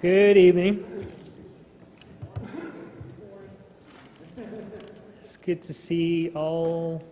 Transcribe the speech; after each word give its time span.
Good 0.00 0.38
evening. 0.38 0.82
It's 5.18 5.36
good 5.36 5.60
to 5.64 5.74
see 5.74 6.30
all 6.34 7.04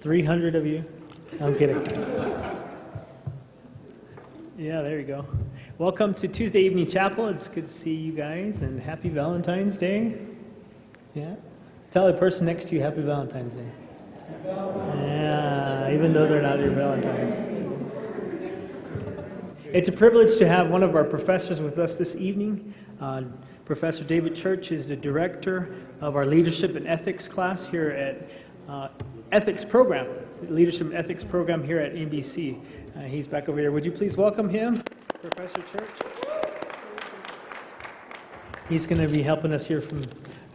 300 0.00 0.56
of 0.56 0.66
you. 0.66 0.84
I'm 1.40 1.56
kidding. 1.56 1.80
Yeah, 4.58 4.82
there 4.82 4.98
you 4.98 5.06
go. 5.06 5.24
Welcome 5.78 6.12
to 6.14 6.26
Tuesday 6.26 6.62
Evening 6.62 6.86
Chapel. 6.86 7.28
It's 7.28 7.46
good 7.46 7.66
to 7.66 7.72
see 7.72 7.94
you 7.94 8.10
guys 8.10 8.62
and 8.62 8.80
happy 8.80 9.10
Valentine's 9.10 9.78
Day. 9.78 10.18
Yeah. 11.14 11.36
Tell 11.92 12.08
the 12.08 12.14
person 12.14 12.46
next 12.46 12.64
to 12.70 12.74
you 12.74 12.80
happy 12.80 13.02
Valentine's 13.02 13.54
Day. 13.54 13.70
Yeah, 14.44 15.92
even 15.92 16.12
though 16.12 16.26
they're 16.26 16.42
not 16.42 16.58
your 16.58 16.70
Valentines. 16.70 17.63
It's 19.74 19.88
a 19.88 19.92
privilege 19.92 20.36
to 20.36 20.46
have 20.46 20.70
one 20.70 20.84
of 20.84 20.94
our 20.94 21.02
professors 21.02 21.60
with 21.60 21.80
us 21.80 21.94
this 21.94 22.14
evening. 22.14 22.72
Uh, 23.00 23.24
Professor 23.64 24.04
David 24.04 24.32
Church 24.32 24.70
is 24.70 24.86
the 24.86 24.94
director 24.94 25.74
of 26.00 26.14
our 26.14 26.24
leadership 26.24 26.76
and 26.76 26.86
ethics 26.86 27.26
class 27.26 27.66
here 27.66 27.90
at 27.90 28.30
uh, 28.70 28.86
ethics 29.32 29.64
program, 29.64 30.06
leadership 30.42 30.82
and 30.82 30.94
ethics 30.94 31.24
program 31.24 31.64
here 31.64 31.80
at 31.80 31.92
NBC. 31.92 32.60
Uh, 32.94 33.00
he's 33.00 33.26
back 33.26 33.48
over 33.48 33.58
here. 33.58 33.72
Would 33.72 33.84
you 33.84 33.90
please 33.90 34.16
welcome 34.16 34.48
him, 34.48 34.80
Professor 35.20 35.60
Church? 35.62 35.90
He's 38.68 38.86
going 38.86 39.00
to 39.00 39.08
be 39.08 39.22
helping 39.22 39.52
us 39.52 39.66
hear 39.66 39.80
from 39.80 40.04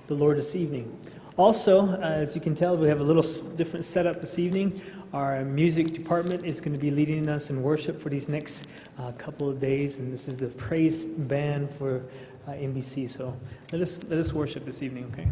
the 0.08 0.14
Lord 0.14 0.38
this 0.38 0.56
evening. 0.56 0.98
Also, 1.36 1.90
uh, 1.90 2.00
as 2.00 2.36
you 2.36 2.40
can 2.42 2.56
tell, 2.56 2.78
we 2.78 2.88
have 2.88 3.02
a 3.02 3.04
little 3.04 3.24
different 3.58 3.84
setup 3.84 4.22
this 4.22 4.40
evening. 4.40 4.82
Our 5.12 5.44
music 5.44 5.92
department 5.92 6.46
is 6.46 6.62
going 6.62 6.76
to 6.76 6.80
be 6.80 6.92
leading 6.92 7.28
us 7.30 7.50
in 7.50 7.64
worship 7.64 8.00
for 8.00 8.10
these 8.10 8.30
next 8.30 8.68
uh, 9.00 9.12
couple 9.14 9.50
of 9.50 9.60
days, 9.60 9.98
and 9.98 10.14
this 10.14 10.28
is 10.28 10.38
the 10.38 10.50
praise 10.50 11.08
band 11.08 11.72
for 11.72 12.06
uh, 12.48 12.52
NBC. 12.52 13.10
So 13.10 13.36
let 13.72 13.82
us 13.82 14.04
let 14.04 14.20
us 14.20 14.34
worship 14.34 14.66
this 14.66 14.84
evening, 14.84 15.12
okay? 15.12 15.28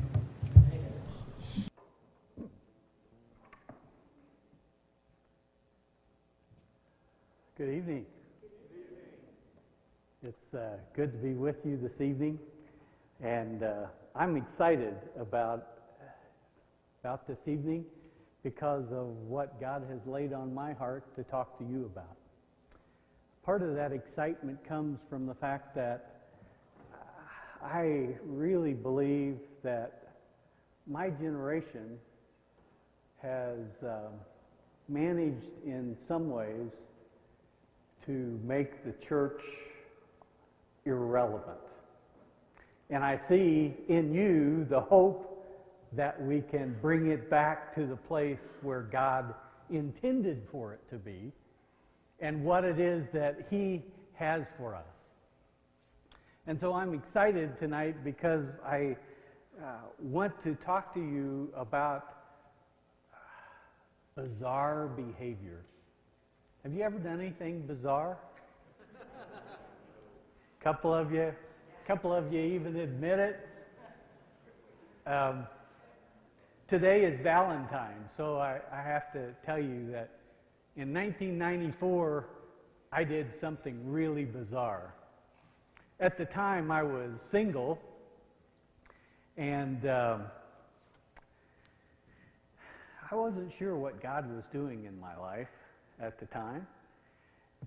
Good 7.55 7.69
evening. 7.69 8.07
It's 10.23 10.55
uh, 10.55 10.77
good 10.95 11.11
to 11.11 11.17
be 11.19 11.33
with 11.33 11.57
you 11.63 11.77
this 11.77 12.01
evening, 12.01 12.39
and 13.21 13.61
uh, 13.61 13.85
I'm 14.15 14.37
excited 14.37 14.95
about 15.19 15.67
about 17.03 17.27
this 17.27 17.47
evening 17.47 17.85
because 18.47 18.85
of 18.93 19.07
what 19.27 19.59
God 19.59 19.83
has 19.89 19.99
laid 20.05 20.31
on 20.31 20.53
my 20.53 20.71
heart 20.71 21.03
to 21.17 21.23
talk 21.23 21.57
to 21.57 21.65
you 21.65 21.83
about. 21.93 22.15
Part 23.43 23.61
of 23.61 23.75
that 23.75 23.91
excitement 23.91 24.65
comes 24.65 24.99
from 25.09 25.25
the 25.25 25.33
fact 25.33 25.75
that 25.75 26.29
I 27.61 28.15
really 28.25 28.71
believe 28.71 29.35
that 29.63 30.13
my 30.87 31.09
generation 31.09 31.97
has 33.21 33.59
uh, 33.85 34.11
managed 34.87 35.49
in 35.65 35.97
some 35.99 36.29
ways 36.29 36.71
to 38.05 38.39
make 38.45 38.85
the 38.85 38.93
church 39.05 39.41
irrelevant. 40.85 41.57
And 42.89 43.03
I 43.03 43.17
see 43.17 43.73
in 43.89 44.13
you 44.13 44.65
the 44.69 44.79
hope 44.79 45.36
that 45.97 46.21
we 46.21 46.41
can 46.41 46.75
bring 46.81 47.07
it 47.07 47.29
back 47.29 47.73
to 47.75 47.85
the 47.85 47.95
place 47.95 48.53
where 48.61 48.81
God 48.81 49.33
intended 49.69 50.43
for 50.51 50.73
it 50.73 50.79
to 50.89 50.95
be 50.95 51.31
and 52.19 52.43
what 52.43 52.63
it 52.63 52.79
is 52.79 53.09
that 53.09 53.47
He 53.49 53.83
has 54.13 54.47
for 54.57 54.73
us. 54.73 54.85
And 56.45 56.57
so 56.57 56.73
I'm 56.73 56.93
excited 56.93 57.57
tonight 57.57 58.03
because 58.03 58.57
I 58.65 58.95
uh, 59.61 59.71
want 59.99 60.39
to 60.41 60.55
talk 60.55 60.93
to 60.93 60.99
you 60.99 61.51
about 61.55 62.13
bizarre 64.15 64.87
behavior. 64.87 65.61
Have 66.63 66.73
you 66.73 66.83
ever 66.83 66.99
done 66.99 67.19
anything 67.19 67.61
bizarre? 67.61 68.17
couple 70.63 70.93
of 70.93 71.11
you, 71.11 71.33
couple 71.87 72.13
of 72.13 72.33
you 72.33 72.41
even 72.41 72.75
admit 72.75 73.19
it. 73.19 73.47
Um, 75.05 75.47
today 76.67 77.05
is 77.05 77.17
Valentine's, 77.19 78.11
so 78.11 78.37
I, 78.37 78.59
I 78.71 78.81
have 78.81 79.11
to 79.13 79.33
tell 79.45 79.59
you 79.59 79.89
that 79.91 80.09
in 80.75 80.93
1994, 80.93 82.27
I 82.91 83.03
did 83.03 83.33
something 83.33 83.79
really 83.89 84.25
bizarre. 84.25 84.93
At 85.99 86.17
the 86.17 86.25
time, 86.25 86.69
I 86.69 86.83
was 86.83 87.21
single, 87.21 87.79
and 89.37 89.87
um, 89.87 90.23
I 93.09 93.15
wasn't 93.15 93.51
sure 93.51 93.75
what 93.75 94.01
God 94.01 94.29
was 94.35 94.43
doing 94.51 94.83
in 94.85 94.99
my 94.99 95.15
life 95.15 95.47
at 96.01 96.19
the 96.19 96.25
time, 96.25 96.67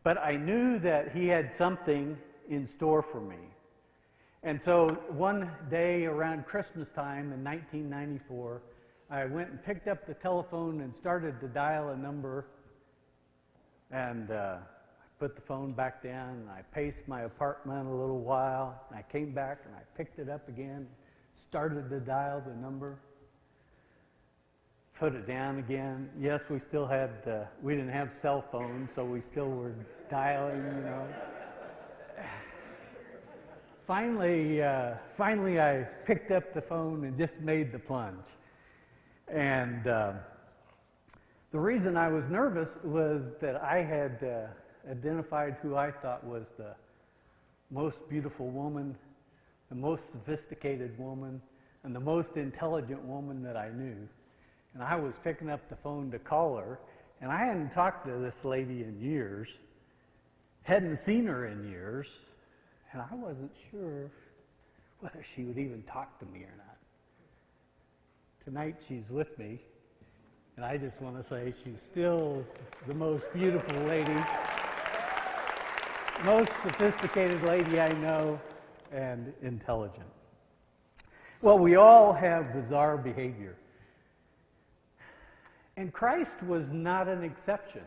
but 0.03 0.19
I 0.19 0.37
knew 0.37 0.78
that 0.81 1.12
He 1.12 1.27
had 1.27 1.50
something 1.50 2.19
in 2.50 2.67
store 2.67 3.03
for 3.03 3.21
me. 3.21 3.38
And 4.43 4.61
so 4.61 4.91
one 5.09 5.50
day 5.71 6.05
around 6.05 6.47
Christmas 6.47 6.93
time 6.93 7.32
in 7.32 7.43
1994, 7.44 8.62
I 9.10 9.25
went 9.25 9.50
and 9.50 9.62
picked 9.65 9.88
up 9.88 10.06
the 10.06 10.15
telephone 10.15 10.82
and 10.82 10.94
started 10.94 11.41
to 11.41 11.48
dial 11.48 11.88
a 11.88 11.97
number. 11.97 12.47
And 13.91 14.31
uh, 14.31 14.59
I 14.60 15.04
put 15.19 15.34
the 15.34 15.43
phone 15.43 15.72
back 15.72 16.00
down 16.00 16.48
I 16.48 16.62
paced 16.72 17.09
my 17.09 17.22
apartment 17.22 17.88
a 17.88 17.91
little 17.91 18.20
while. 18.20 18.81
And 18.88 18.97
I 18.97 19.03
came 19.03 19.32
back 19.32 19.62
and 19.66 19.75
I 19.75 19.81
picked 19.97 20.20
it 20.20 20.28
up 20.28 20.49
again, 20.49 20.87
started 21.34 21.91
to 21.91 21.99
dial 21.99 22.41
the 22.47 22.54
number, 22.54 23.00
put 24.97 25.16
it 25.16 25.26
down 25.26 25.59
again. 25.59 26.09
Yes, 26.20 26.49
we 26.49 26.60
still 26.60 26.87
had, 26.87 27.10
uh, 27.26 27.44
we 27.62 27.75
didn't 27.75 27.91
have 27.91 28.12
cell 28.12 28.44
phones, 28.53 28.93
so 28.93 29.04
we 29.04 29.20
still 29.20 29.49
were 29.49 29.75
dialing, 30.09 30.62
you 30.62 30.82
know 30.82 31.06
finally, 33.88 34.62
uh, 34.62 34.94
finally, 35.16 35.60
I 35.60 35.82
picked 36.04 36.31
up 36.31 36.54
the 36.54 36.62
phone 36.62 37.04
and 37.04 37.19
just 37.19 37.41
made 37.41 37.72
the 37.72 37.78
plunge. 37.81 38.26
And 39.33 39.87
uh, 39.87 40.13
the 41.53 41.59
reason 41.59 41.97
I 41.97 42.09
was 42.09 42.27
nervous 42.29 42.79
was 42.83 43.33
that 43.41 43.63
I 43.63 43.83
had 43.83 44.25
uh, 44.25 44.91
identified 44.91 45.57
who 45.63 45.77
I 45.77 45.91
thought 45.91 46.25
was 46.25 46.51
the 46.57 46.75
most 47.71 48.09
beautiful 48.09 48.49
woman, 48.49 48.97
the 49.69 49.77
most 49.77 50.11
sophisticated 50.11 50.99
woman, 50.99 51.41
and 51.85 51.95
the 51.95 52.01
most 52.01 52.37
intelligent 52.37 53.03
woman 53.05 53.43
that 53.45 53.57
I 53.57 53.71
knew. 53.71 53.97
And 54.75 54.83
I 54.83 54.97
was 54.97 55.15
picking 55.23 55.49
up 55.49 55.69
the 55.69 55.77
phone 55.77 56.11
to 56.11 56.19
call 56.19 56.57
her, 56.57 56.81
and 57.21 57.31
I 57.31 57.45
hadn't 57.47 57.71
talked 57.71 58.07
to 58.07 58.19
this 58.19 58.45
lady 58.45 58.83
in 58.83 59.01
years, 59.01 59.49
hadn't 60.62 60.97
seen 60.97 61.27
her 61.27 61.47
in 61.47 61.69
years. 61.69 62.09
And 62.93 63.01
I 63.01 63.15
wasn't 63.15 63.53
sure 63.71 64.11
whether 64.99 65.23
she 65.23 65.45
would 65.45 65.59
even 65.59 65.83
talk 65.85 66.19
to 66.19 66.27
me 66.27 66.41
or 66.41 66.55
not. 66.57 66.69
Tonight 68.45 68.77
she's 68.87 69.09
with 69.11 69.39
me, 69.39 69.61
and 70.56 70.65
I 70.65 70.77
just 70.77 71.01
want 71.01 71.23
to 71.23 71.28
say 71.28 71.53
she's 71.62 71.81
still 71.81 72.45
the 72.87 72.95
most 72.95 73.25
beautiful 73.33 73.78
lady, 73.84 74.17
most 76.25 76.50
sophisticated 76.62 77.47
lady 77.49 77.81
I 77.81 77.88
know, 77.93 78.41
and 78.93 79.32
intelligent. 79.43 80.09
Well, 81.43 81.59
we 81.59 81.76
all 81.76 82.12
have 82.12 82.53
bizarre 82.53 82.99
behavior. 82.99 83.56
And 85.76 85.93
Christ 85.93 86.43
was 86.43 86.70
not 86.70 87.09
an 87.09 87.23
exception, 87.23 87.82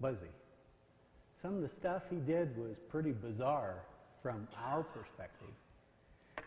was 0.00 0.16
he? 0.20 0.28
some 1.40 1.54
of 1.54 1.62
the 1.62 1.68
stuff 1.68 2.02
he 2.10 2.16
did 2.16 2.56
was 2.56 2.76
pretty 2.88 3.12
bizarre 3.12 3.82
from 4.22 4.48
our 4.64 4.82
perspective. 4.82 5.48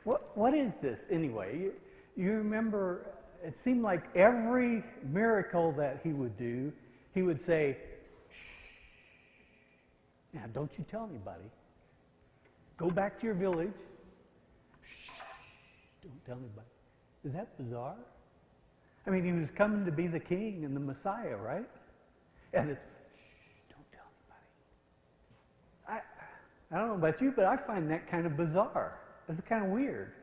What, 0.04 0.36
what 0.38 0.54
is 0.54 0.76
this 0.76 1.08
anyway? 1.10 1.70
You, 2.16 2.32
remember, 2.34 3.08
it 3.44 3.58
seemed 3.58 3.82
like 3.82 4.04
every 4.16 4.84
miracle 5.04 5.72
that 5.74 6.02
he 6.04 6.14
would 6.14 6.38
do, 6.38 6.72
he 7.14 7.22
would 7.22 7.42
say, 7.42 7.78
shh. 8.32 8.68
Now, 10.34 10.44
don't 10.54 10.72
you 10.78 10.86
tell 10.90 11.08
anybody. 11.10 11.44
Go 12.78 12.90
back 12.90 13.20
to 13.20 13.26
your 13.26 13.36
village. 13.36 13.74
Shh. 14.84 15.10
Don't 16.04 16.26
tell 16.26 16.38
anybody. 16.38 16.68
Is 17.26 17.34
that 17.34 17.58
bizarre? 17.58 17.96
I 19.06 19.10
mean, 19.10 19.24
he 19.24 19.32
was 19.32 19.52
coming 19.52 19.86
to 19.86 19.92
be 19.92 20.08
the 20.08 20.20
king 20.20 20.64
and 20.64 20.76
the 20.76 20.80
Messiah, 20.80 21.36
right? 21.36 21.68
And 22.54 22.70
it's, 22.70 22.82
shh, 23.16 23.22
don't 23.70 23.92
tell 23.92 24.06
anybody. 25.88 26.02
I 26.02 26.02
I 26.74 26.80
don't 26.80 26.88
know 26.88 26.96
about 26.96 27.20
you, 27.22 27.34
but 27.36 27.46
I 27.46 27.58
find 27.58 27.90
that 27.92 28.10
kind 28.10 28.26
of 28.26 28.38
bizarre. 28.38 29.00
It's 29.28 29.42
kind 29.42 29.66
of 29.66 29.72
weird. 29.72 30.14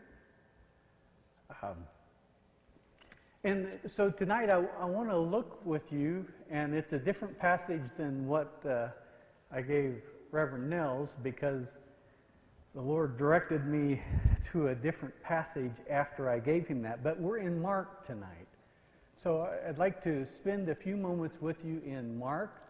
Um, 1.50 1.76
and 3.42 3.78
so 3.86 4.10
tonight 4.10 4.50
I, 4.50 4.64
I 4.78 4.84
want 4.84 5.08
to 5.08 5.16
look 5.16 5.64
with 5.64 5.90
you, 5.92 6.26
and 6.50 6.74
it's 6.74 6.92
a 6.92 6.98
different 6.98 7.38
passage 7.38 7.82
than 7.96 8.26
what 8.26 8.62
uh, 8.68 8.88
I 9.50 9.62
gave 9.62 10.02
Reverend 10.30 10.68
Nels 10.68 11.16
because 11.22 11.68
the 12.74 12.82
Lord 12.82 13.16
directed 13.16 13.66
me 13.66 14.02
to 14.52 14.68
a 14.68 14.74
different 14.74 15.14
passage 15.22 15.72
after 15.88 16.28
I 16.28 16.38
gave 16.38 16.66
him 16.66 16.82
that. 16.82 17.02
But 17.02 17.18
we're 17.18 17.38
in 17.38 17.62
Mark 17.62 18.06
tonight. 18.06 18.46
So 19.22 19.48
I'd 19.66 19.78
like 19.78 20.02
to 20.04 20.26
spend 20.26 20.68
a 20.68 20.74
few 20.74 20.96
moments 20.96 21.40
with 21.40 21.64
you 21.64 21.80
in 21.86 22.18
Mark. 22.18 22.62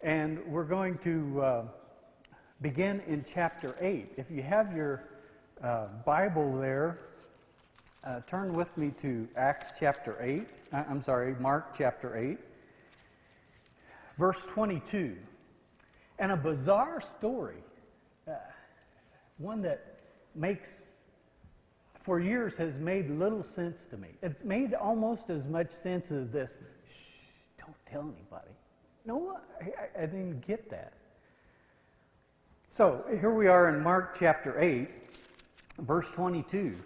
And 0.00 0.44
we're 0.46 0.64
going 0.64 0.98
to 0.98 1.42
uh, 1.42 1.64
begin 2.60 3.02
in 3.06 3.24
chapter 3.24 3.76
8. 3.80 4.14
If 4.16 4.30
you 4.30 4.42
have 4.42 4.74
your 4.74 5.04
uh, 5.62 5.86
Bible 6.04 6.58
there, 6.58 6.98
uh, 8.04 8.20
turn 8.26 8.52
with 8.52 8.76
me 8.76 8.90
to 9.02 9.28
Acts 9.36 9.72
chapter 9.78 10.16
8. 10.20 10.46
Uh, 10.72 10.84
I'm 10.88 11.00
sorry, 11.00 11.34
Mark 11.38 11.74
chapter 11.76 12.16
8, 12.16 12.38
verse 14.18 14.46
22. 14.46 15.16
And 16.18 16.32
a 16.32 16.36
bizarre 16.36 17.00
story, 17.00 17.62
uh, 18.28 18.32
one 19.38 19.62
that 19.62 20.00
makes, 20.34 20.82
for 21.98 22.20
years, 22.20 22.56
has 22.56 22.78
made 22.78 23.10
little 23.10 23.42
sense 23.42 23.86
to 23.86 23.96
me. 23.96 24.08
It's 24.22 24.44
made 24.44 24.74
almost 24.74 25.30
as 25.30 25.46
much 25.46 25.72
sense 25.72 26.10
as 26.10 26.30
this 26.30 26.58
shh, 26.86 27.46
don't 27.58 27.76
tell 27.90 28.02
anybody. 28.02 28.50
No, 29.04 29.38
I, 29.60 30.02
I 30.02 30.06
didn't 30.06 30.46
get 30.46 30.70
that. 30.70 30.92
So 32.68 33.04
here 33.10 33.32
we 33.32 33.48
are 33.48 33.68
in 33.68 33.82
Mark 33.82 34.16
chapter 34.18 34.58
8, 34.60 34.88
verse 35.80 36.10
22. 36.12 36.76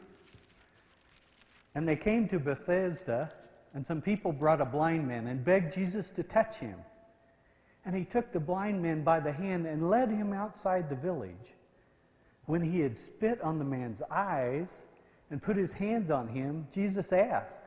And 1.74 1.88
they 1.88 1.96
came 1.96 2.28
to 2.28 2.38
Bethsaida, 2.38 3.32
and 3.74 3.84
some 3.84 4.00
people 4.00 4.32
brought 4.32 4.60
a 4.60 4.64
blind 4.64 5.08
man 5.08 5.26
and 5.26 5.44
begged 5.44 5.74
Jesus 5.74 6.10
to 6.10 6.22
touch 6.22 6.58
him. 6.58 6.76
And 7.84 7.94
he 7.94 8.04
took 8.04 8.32
the 8.32 8.40
blind 8.40 8.80
man 8.80 9.02
by 9.02 9.20
the 9.20 9.32
hand 9.32 9.66
and 9.66 9.90
led 9.90 10.08
him 10.08 10.32
outside 10.32 10.88
the 10.88 10.96
village. 10.96 11.54
When 12.46 12.62
he 12.62 12.80
had 12.80 12.96
spit 12.96 13.40
on 13.40 13.58
the 13.58 13.64
man's 13.64 14.02
eyes 14.10 14.82
and 15.30 15.42
put 15.42 15.56
his 15.56 15.72
hands 15.72 16.10
on 16.10 16.28
him, 16.28 16.66
Jesus 16.72 17.12
asked, 17.12 17.60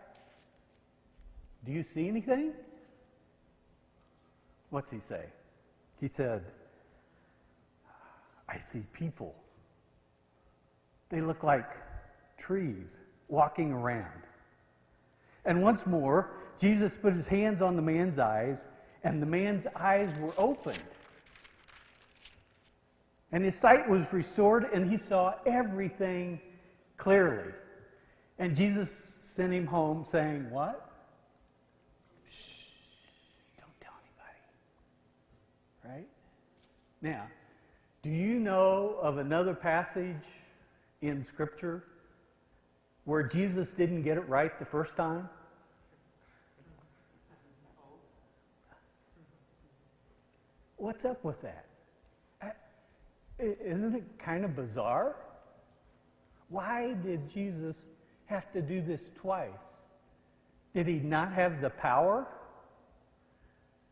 Do 1.66 1.72
you 1.72 1.84
see 1.84 2.08
anything? 2.08 2.54
What's 4.70 4.92
he 4.92 5.00
say? 5.00 5.26
He 6.00 6.08
said, 6.08 6.44
I 8.48 8.58
see 8.58 8.84
people. 8.94 9.36
They 11.10 11.22
look 11.22 11.44
like 11.44 11.70
trees 12.38 12.98
walking 13.28 13.72
around. 13.72 14.24
And 15.46 15.62
once 15.62 15.86
more, 15.86 16.32
Jesus 16.58 16.98
put 16.98 17.14
his 17.14 17.28
hands 17.28 17.62
on 17.62 17.76
the 17.76 17.82
man's 17.82 18.20
eyes, 18.20 18.68
and 19.04 19.22
the 19.22 19.26
man's 19.26 19.66
eyes 19.76 20.10
were 20.20 20.34
opened. 20.38 20.80
And 23.32 23.44
his 23.44 23.56
sight 23.56 23.88
was 23.88 24.12
restored, 24.12 24.68
and 24.74 24.90
he 24.90 24.98
saw 24.98 25.36
everything 25.46 26.40
clearly. 26.98 27.52
And 28.40 28.56
Jesus 28.56 29.18
sent 29.22 29.54
him 29.54 29.66
home 29.66 30.04
saying, 30.04 30.50
What? 30.50 30.90
Shh, 32.28 32.64
don't 33.60 33.82
tell 33.82 33.94
anybody. 34.02 35.98
Right? 36.00 36.08
Now, 37.02 37.28
do 38.02 38.10
you 38.10 38.40
know 38.40 38.98
of 39.02 39.18
another 39.18 39.54
passage 39.54 40.16
in 41.02 41.24
Scripture 41.24 41.84
where 43.08 43.24
Jesus 43.24 43.72
didn't 43.72 44.02
get 44.02 44.18
it 44.18 44.28
right 44.28 44.60
the 44.60 44.66
first 44.66 44.98
time? 44.98 45.30
What's 50.76 51.06
up 51.06 51.24
with 51.24 51.42
that? 51.42 51.66
Uh, 52.42 52.50
isn't 53.40 53.96
it 53.96 54.04
kind 54.20 54.44
of 54.44 54.58
bizarre? 54.58 55.16
Why 56.50 56.96
did 56.96 57.32
Jesus 57.34 57.78
have 58.26 58.52
to 58.52 58.62
do 58.62 58.82
this 58.82 59.10
twice? 59.22 59.52
Did 60.76 60.88
he 60.88 60.96
not 60.96 61.32
have 61.32 61.62
the 61.62 61.70
power 61.70 62.28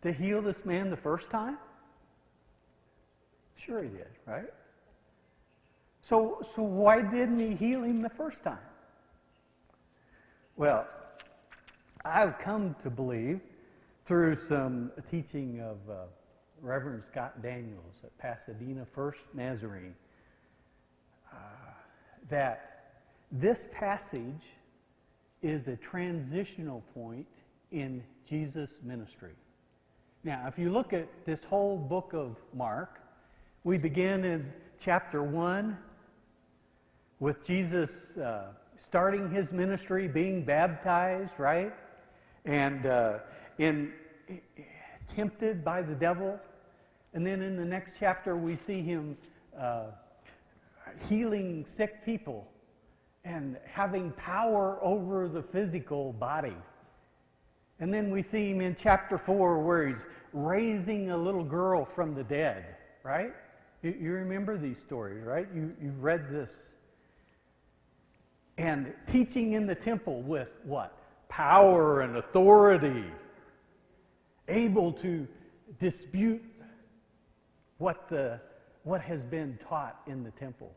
to 0.01 0.11
heal 0.11 0.41
this 0.41 0.65
man 0.65 0.89
the 0.89 0.97
first 0.97 1.29
time? 1.29 1.57
Sure, 3.55 3.81
he 3.81 3.87
did, 3.87 4.09
right? 4.25 4.53
So, 6.01 6.39
so 6.53 6.63
why 6.63 7.01
didn't 7.01 7.39
he 7.39 7.55
heal 7.55 7.81
him 7.81 8.01
the 8.01 8.09
first 8.09 8.43
time? 8.43 8.59
Well, 10.57 10.87
I've 12.05 12.39
come 12.39 12.77
to 12.81 12.89
believe 12.89 13.41
through 14.05 14.35
some 14.35 14.89
teaching 15.11 15.59
of 15.59 15.77
uh, 15.89 16.03
Reverend 16.61 17.03
Scott 17.03 17.41
Daniels 17.41 17.95
at 18.05 18.17
Pasadena 18.17 18.85
First 18.85 19.25
Nazarene 19.33 19.93
uh, 21.29 21.35
that 22.29 22.93
this 23.33 23.67
passage 23.73 24.45
is 25.41 25.67
a 25.67 25.75
transitional 25.75 26.85
point 26.93 27.27
in 27.73 28.01
Jesus' 28.25 28.79
ministry. 28.81 29.33
Now, 30.23 30.45
if 30.47 30.57
you 30.57 30.69
look 30.71 30.93
at 30.93 31.09
this 31.25 31.43
whole 31.43 31.77
book 31.77 32.13
of 32.13 32.37
Mark, 32.53 33.01
we 33.65 33.77
begin 33.77 34.23
in 34.23 34.53
chapter 34.79 35.21
1 35.21 35.77
with 37.19 37.45
Jesus 37.45 38.15
uh, 38.17 38.53
starting 38.77 39.29
his 39.29 39.51
ministry, 39.51 40.07
being 40.07 40.43
baptized, 40.43 41.39
right? 41.39 41.73
And 42.45 42.85
uh, 42.85 43.19
in 43.57 43.93
tempted 45.07 45.63
by 45.63 45.81
the 45.81 45.95
devil. 45.95 46.39
And 47.13 47.25
then 47.25 47.41
in 47.41 47.55
the 47.55 47.65
next 47.65 47.93
chapter, 47.99 48.35
we 48.35 48.55
see 48.55 48.81
him 48.81 49.17
uh, 49.57 49.87
healing 51.07 51.65
sick 51.65 52.03
people 52.05 52.47
and 53.23 53.57
having 53.65 54.11
power 54.11 54.77
over 54.81 55.27
the 55.27 55.41
physical 55.41 56.13
body. 56.13 56.55
And 57.79 57.93
then 57.93 58.11
we 58.11 58.21
see 58.21 58.51
him 58.51 58.61
in 58.61 58.75
chapter 58.75 59.17
4 59.17 59.59
where 59.59 59.87
he's 59.87 60.05
raising 60.31 61.11
a 61.11 61.17
little 61.17 61.43
girl 61.43 61.83
from 61.83 62.13
the 62.13 62.23
dead, 62.23 62.75
right? 63.03 63.33
You, 63.81 63.95
you 63.99 64.11
remember 64.11 64.57
these 64.57 64.79
stories, 64.79 65.23
right? 65.23 65.47
You, 65.53 65.75
you've 65.81 66.03
read 66.03 66.29
this. 66.29 66.74
And 68.57 68.93
teaching 69.07 69.53
in 69.53 69.67
the 69.67 69.75
temple 69.75 70.21
with 70.21 70.49
what? 70.63 70.97
Power 71.27 72.01
and 72.01 72.17
authority 72.17 73.05
able 74.47 74.93
to 74.93 75.27
dispute 75.79 76.43
what, 77.77 78.07
the, 78.07 78.39
what 78.83 79.01
has 79.01 79.25
been 79.25 79.59
taught 79.67 79.99
in 80.07 80.23
the 80.23 80.31
temple. 80.31 80.71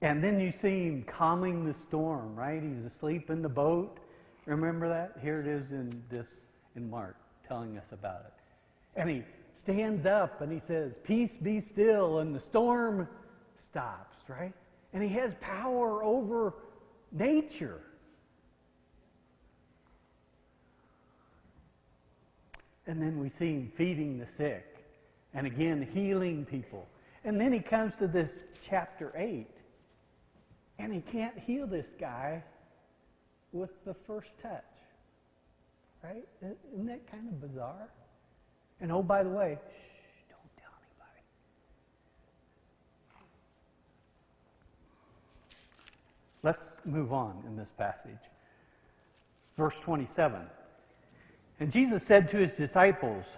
And 0.00 0.22
then 0.22 0.40
you 0.40 0.50
see 0.50 0.86
him 0.86 1.04
calming 1.04 1.64
the 1.64 1.74
storm, 1.74 2.34
right? 2.34 2.60
He's 2.60 2.84
asleep 2.84 3.30
in 3.30 3.40
the 3.40 3.48
boat. 3.48 3.98
Remember 4.46 4.88
that? 4.88 5.18
Here 5.22 5.40
it 5.40 5.46
is 5.46 5.70
in 5.70 6.02
this 6.10 6.28
in 6.74 6.90
Mark 6.90 7.16
telling 7.46 7.78
us 7.78 7.92
about 7.92 8.24
it. 8.26 8.32
And 8.96 9.08
he 9.08 9.22
stands 9.56 10.06
up 10.06 10.40
and 10.40 10.50
he 10.50 10.58
says, 10.58 10.98
Peace 11.04 11.36
be 11.36 11.60
still, 11.60 12.18
and 12.18 12.34
the 12.34 12.40
storm 12.40 13.06
stops, 13.56 14.16
right? 14.28 14.52
And 14.92 15.02
he 15.02 15.08
has 15.10 15.34
power 15.40 16.02
over 16.02 16.54
nature. 17.10 17.80
And 22.86 23.00
then 23.00 23.18
we 23.18 23.28
see 23.28 23.52
him 23.52 23.72
feeding 23.76 24.18
the 24.18 24.26
sick 24.26 24.84
and 25.34 25.46
again 25.46 25.88
healing 25.92 26.44
people. 26.44 26.86
And 27.24 27.40
then 27.40 27.52
he 27.52 27.60
comes 27.60 27.96
to 27.96 28.06
this 28.06 28.46
chapter 28.62 29.12
8 29.16 29.46
and 30.78 30.92
he 30.92 31.00
can't 31.00 31.38
heal 31.38 31.66
this 31.66 31.86
guy 31.98 32.42
with 33.52 33.70
the 33.84 33.94
first 33.94 34.30
touch. 34.42 34.64
Right? 36.02 36.26
Isn't 36.74 36.86
that 36.86 37.08
kind 37.10 37.28
of 37.28 37.40
bizarre? 37.40 37.88
And 38.80 38.90
oh, 38.90 39.02
by 39.02 39.22
the 39.22 39.30
way, 39.30 39.58
shh, 39.70 40.24
don't 40.28 40.56
tell 40.56 40.72
anybody. 40.82 41.22
Let's 46.42 46.78
move 46.84 47.12
on 47.12 47.42
in 47.46 47.56
this 47.56 47.70
passage. 47.70 48.30
Verse 49.56 49.78
27. 49.80 50.42
And 51.60 51.70
Jesus 51.70 52.02
said 52.02 52.28
to 52.30 52.38
his 52.38 52.56
disciples, 52.56 53.36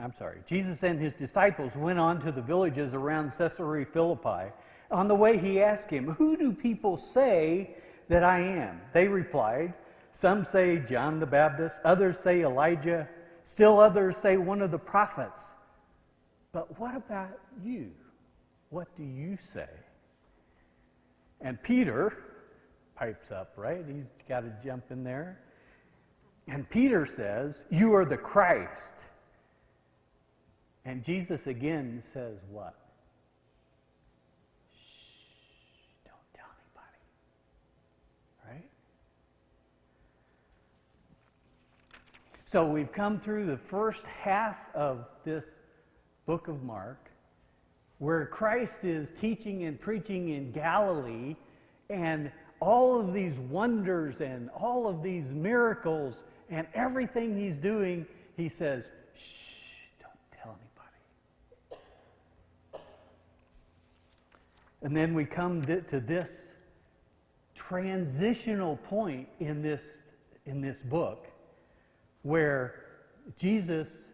I'm 0.00 0.12
sorry, 0.12 0.40
Jesus 0.44 0.82
and 0.82 1.00
his 1.00 1.14
disciples 1.14 1.76
went 1.76 1.98
on 1.98 2.20
to 2.20 2.32
the 2.32 2.42
villages 2.42 2.92
around 2.92 3.30
Caesarea 3.30 3.86
Philippi. 3.86 4.52
On 4.90 5.08
the 5.08 5.14
way, 5.14 5.38
he 5.38 5.62
asked 5.62 5.90
him, 5.90 6.10
Who 6.12 6.36
do 6.36 6.52
people 6.52 6.96
say 6.96 7.74
that 8.08 8.22
I 8.22 8.40
am? 8.40 8.80
They 8.92 9.08
replied, 9.08 9.72
Some 10.12 10.44
say 10.44 10.78
John 10.78 11.18
the 11.18 11.26
Baptist, 11.26 11.80
others 11.84 12.18
say 12.18 12.42
Elijah, 12.42 13.08
still 13.44 13.80
others 13.80 14.16
say 14.16 14.36
one 14.36 14.60
of 14.60 14.70
the 14.70 14.78
prophets. 14.78 15.52
But 16.52 16.78
what 16.78 16.94
about 16.94 17.38
you? 17.62 17.90
What 18.70 18.94
do 18.96 19.04
you 19.04 19.36
say? 19.36 19.68
And 21.40 21.62
Peter 21.62 22.24
pipes 22.96 23.30
up, 23.30 23.52
right? 23.56 23.84
He's 23.86 24.10
got 24.28 24.40
to 24.40 24.52
jump 24.64 24.90
in 24.90 25.04
there. 25.04 25.38
And 26.48 26.68
Peter 26.68 27.04
says, 27.04 27.64
You 27.70 27.94
are 27.94 28.04
the 28.04 28.16
Christ. 28.16 29.06
And 30.84 31.02
Jesus 31.02 31.46
again 31.46 32.02
says, 32.12 32.38
What? 32.50 32.74
Shh, 34.72 36.04
don't 36.04 36.14
tell 36.34 36.46
anybody. 38.46 38.60
Right? 38.60 38.70
So 42.44 42.64
we've 42.64 42.92
come 42.92 43.18
through 43.18 43.46
the 43.46 43.56
first 43.56 44.06
half 44.06 44.56
of 44.74 45.06
this 45.24 45.44
book 46.26 46.46
of 46.46 46.62
Mark, 46.62 47.05
where 47.98 48.26
Christ 48.26 48.84
is 48.84 49.10
teaching 49.18 49.64
and 49.64 49.80
preaching 49.80 50.30
in 50.30 50.52
Galilee, 50.52 51.36
and 51.88 52.30
all 52.60 52.98
of 52.98 53.12
these 53.12 53.38
wonders 53.38 54.20
and 54.20 54.50
all 54.50 54.86
of 54.86 55.02
these 55.02 55.32
miracles 55.32 56.24
and 56.50 56.66
everything 56.74 57.36
he's 57.38 57.56
doing, 57.56 58.06
he 58.36 58.48
says, 58.48 58.84
shh, 59.14 59.90
don't 60.00 60.12
tell 60.42 60.56
anybody. 62.72 62.84
And 64.82 64.96
then 64.96 65.14
we 65.14 65.24
come 65.24 65.62
to 65.64 66.00
this 66.00 66.52
transitional 67.54 68.76
point 68.76 69.28
in 69.40 69.62
this, 69.62 70.02
in 70.44 70.60
this 70.60 70.82
book 70.82 71.26
where 72.22 72.84
Jesus 73.36 74.04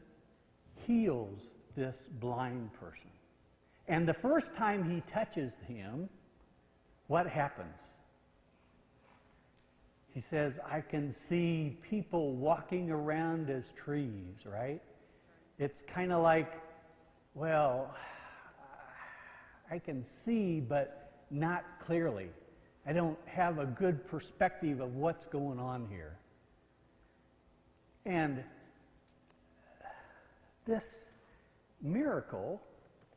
heals 0.87 1.41
this 1.77 2.09
blind 2.21 2.73
person. 2.75 3.11
And 3.89 4.07
the 4.09 4.15
first 4.15 4.55
time 4.57 4.89
he 4.89 5.03
touches 5.13 5.57
him, 5.67 6.09
what 7.09 7.27
happens? 7.27 7.77
He 10.15 10.21
says, 10.21 10.59
I 10.71 10.81
can 10.81 11.11
see 11.11 11.79
people 11.83 12.35
walking 12.35 12.91
around 12.91 13.49
as 13.51 13.73
trees, 13.73 14.45
right? 14.45 14.81
It's 15.59 15.83
kind 15.83 16.13
of 16.13 16.23
like, 16.23 16.53
well, 17.35 17.95
I 19.71 19.79
can 19.79 20.05
see, 20.05 20.61
but 20.61 21.13
not 21.31 21.65
clearly. 21.85 22.29
I 22.87 22.93
don't 22.93 23.19
have 23.27 23.59
a 23.59 23.65
good 23.65 24.07
perspective 24.07 24.81
of 24.81 24.97
what's 24.97 25.25
going 25.25 25.59
on 25.59 25.87
here. 25.89 26.19
And 28.05 28.45
this 30.65 31.11
miracle 31.81 32.61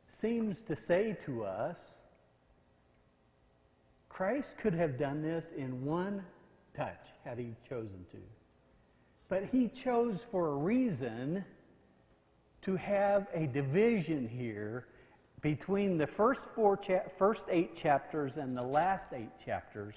seems 0.08 0.62
to 0.62 0.76
say 0.76 1.16
to 1.26 1.44
us 1.44 1.94
Christ 4.08 4.56
could 4.56 4.72
have 4.72 4.98
done 4.98 5.20
this 5.20 5.50
in 5.56 5.84
one 5.84 6.24
touch 6.74 7.08
had 7.24 7.38
he 7.38 7.54
chosen 7.68 8.06
to. 8.12 8.18
But 9.28 9.44
he 9.52 9.68
chose 9.68 10.24
for 10.30 10.52
a 10.52 10.56
reason 10.56 11.44
to 12.62 12.76
have 12.76 13.26
a 13.34 13.46
division 13.46 14.26
here 14.26 14.86
between 15.42 15.98
the 15.98 16.06
first 16.06 16.48
four 16.54 16.80
first 17.18 17.44
eight 17.50 17.74
chapters 17.74 18.38
and 18.38 18.56
the 18.56 18.62
last 18.62 19.08
eight 19.12 19.32
chapters 19.44 19.96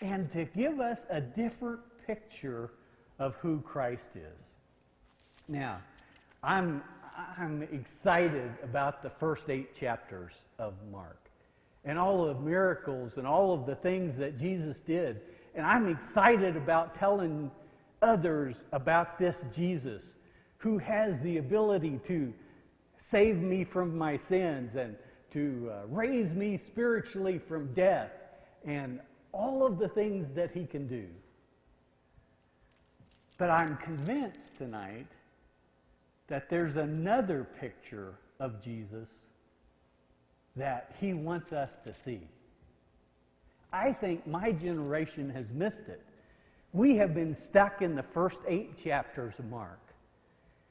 and 0.00 0.32
to 0.32 0.44
give 0.46 0.80
us 0.80 1.04
a 1.10 1.20
different 1.20 1.80
picture 2.06 2.70
of 3.18 3.36
who 3.36 3.60
Christ 3.60 4.16
is. 4.16 4.54
Now, 5.48 5.80
I'm 6.42 6.82
I'm 7.16 7.62
excited 7.62 8.50
about 8.62 9.02
the 9.02 9.10
first 9.10 9.48
8 9.48 9.74
chapters 9.74 10.32
of 10.58 10.74
Mark 10.90 11.30
and 11.84 11.98
all 11.98 12.24
of 12.26 12.36
the 12.36 12.42
miracles 12.42 13.18
and 13.18 13.26
all 13.26 13.52
of 13.52 13.66
the 13.66 13.74
things 13.74 14.16
that 14.16 14.38
Jesus 14.38 14.80
did. 14.80 15.20
And 15.54 15.64
I'm 15.64 15.88
excited 15.88 16.56
about 16.56 16.98
telling 16.98 17.50
others 18.02 18.64
about 18.72 19.18
this 19.18 19.46
Jesus 19.54 20.14
who 20.58 20.78
has 20.78 21.18
the 21.20 21.38
ability 21.38 22.00
to 22.06 22.32
save 22.98 23.36
me 23.36 23.64
from 23.64 23.96
my 23.96 24.16
sins 24.16 24.76
and 24.76 24.96
to 25.32 25.70
uh, 25.72 25.86
raise 25.88 26.34
me 26.34 26.56
spiritually 26.56 27.38
from 27.38 27.72
death 27.74 28.26
and 28.64 29.00
all 29.32 29.66
of 29.66 29.78
the 29.78 29.88
things 29.88 30.30
that 30.32 30.50
he 30.52 30.64
can 30.64 30.86
do. 30.86 31.06
But 33.36 33.50
I'm 33.50 33.76
convinced 33.76 34.56
tonight 34.56 35.08
that 36.34 36.50
there's 36.50 36.74
another 36.74 37.46
picture 37.60 38.12
of 38.40 38.60
Jesus 38.60 39.08
that 40.56 40.92
he 41.00 41.14
wants 41.14 41.52
us 41.52 41.78
to 41.84 41.94
see. 41.94 42.22
I 43.72 43.92
think 43.92 44.26
my 44.26 44.50
generation 44.50 45.30
has 45.30 45.46
missed 45.52 45.86
it. 45.86 46.02
We 46.72 46.96
have 46.96 47.14
been 47.14 47.34
stuck 47.36 47.82
in 47.82 47.94
the 47.94 48.02
first 48.02 48.40
eight 48.48 48.76
chapters 48.76 49.38
of 49.38 49.44
Mark. 49.44 49.78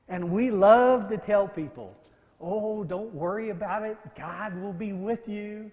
And 0.10 0.32
we 0.32 0.51
love 0.51 1.08
to 1.08 1.17
tell 1.17 1.48
people, 1.48 1.96
oh, 2.41 2.84
don't 2.84 3.13
worry 3.13 3.50
about 3.50 3.84
it. 3.84 3.96
God 4.17 4.62
will 4.62 4.74
be 4.74 4.91
with 4.91 5.29
you. 5.29 5.72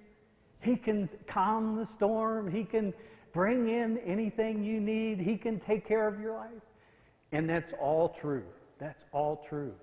He 0.60 0.76
can 0.76 1.10
calm 1.26 1.74
the 1.74 1.84
storm. 1.84 2.48
He 2.48 2.62
can 2.62 2.94
bring 3.32 3.68
in 3.68 3.98
anything 4.06 4.62
you 4.62 4.78
need. 4.80 5.18
He 5.18 5.36
can 5.36 5.58
take 5.58 5.84
care 5.84 6.06
of 6.06 6.20
your 6.20 6.36
life. 6.36 6.62
And 7.32 7.50
that's 7.50 7.72
all 7.80 8.10
true. 8.10 8.44
That's 8.80 9.04
all 9.12 9.44
true. 9.48 9.74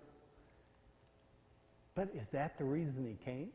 But 1.96 2.10
is 2.16 2.28
that 2.32 2.58
the 2.58 2.66
reason 2.66 3.06
he 3.08 3.24
came? 3.24 3.50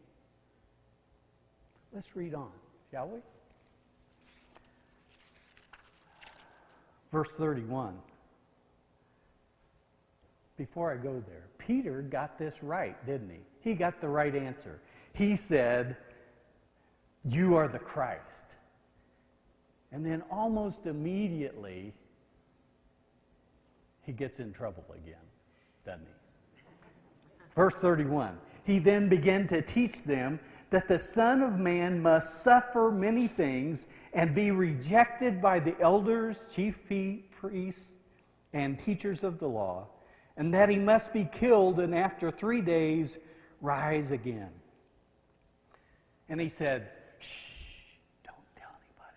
Let's 1.93 2.17
read 2.17 2.35
on, 2.35 2.51
shall 2.91 3.09
we? 3.09 3.19
Verse 7.11 7.31
31. 7.35 7.99
Before 10.57 10.93
I 10.93 10.97
go 10.97 11.23
there, 11.29 11.45
Peter 11.59 12.03
got 12.03 12.39
this 12.39 12.55
right, 12.63 13.05
didn't 13.05 13.31
he? 13.31 13.41
He 13.61 13.75
got 13.75 14.01
the 14.01 14.09
right 14.09 14.35
answer. 14.35 14.81
He 15.13 15.37
said, 15.37 15.97
You 17.25 17.57
are 17.57 17.69
the 17.69 17.79
Christ. 17.79 18.45
And 19.93 20.07
then 20.07 20.23
almost 20.31 20.87
immediately, 20.87 21.93
he 24.03 24.13
gets 24.13 24.39
in 24.39 24.53
trouble 24.53 24.85
again, 24.95 25.15
doesn't 25.85 26.01
he? 26.01 26.63
Verse 27.55 27.75
31 27.75 28.39
He 28.65 28.79
then 28.79 29.09
began 29.09 29.47
to 29.49 29.63
teach 29.63 30.03
them 30.03 30.39
that 30.71 30.89
the 30.89 30.99
Son 30.99 31.43
of 31.43 31.59
Man 31.59 32.01
must 32.01 32.43
suffer 32.43 32.91
many 32.91 33.29
things 33.29 33.89
and 34.15 34.35
be 34.35 34.51
rejected 34.51 35.41
by 35.41 35.61
the 35.61 35.79
elders, 35.81 36.49
chief 36.55 36.79
priests, 37.31 37.97
and 38.55 38.79
teachers 38.79 39.23
of 39.23 39.39
the 39.39 39.49
law, 39.49 39.87
and 40.37 40.53
that 40.53 40.69
he 40.69 40.77
must 40.77 41.13
be 41.13 41.29
killed 41.31 41.79
and 41.79 41.95
after 41.95 42.31
three 42.31 42.61
days 42.61 43.19
rise 43.61 44.11
again. 44.11 44.51
And 46.29 46.41
he 46.41 46.49
said, 46.49 46.89
Shh, 47.19 47.57
don't 48.25 48.35
tell 48.57 48.71
anybody. 48.81 49.17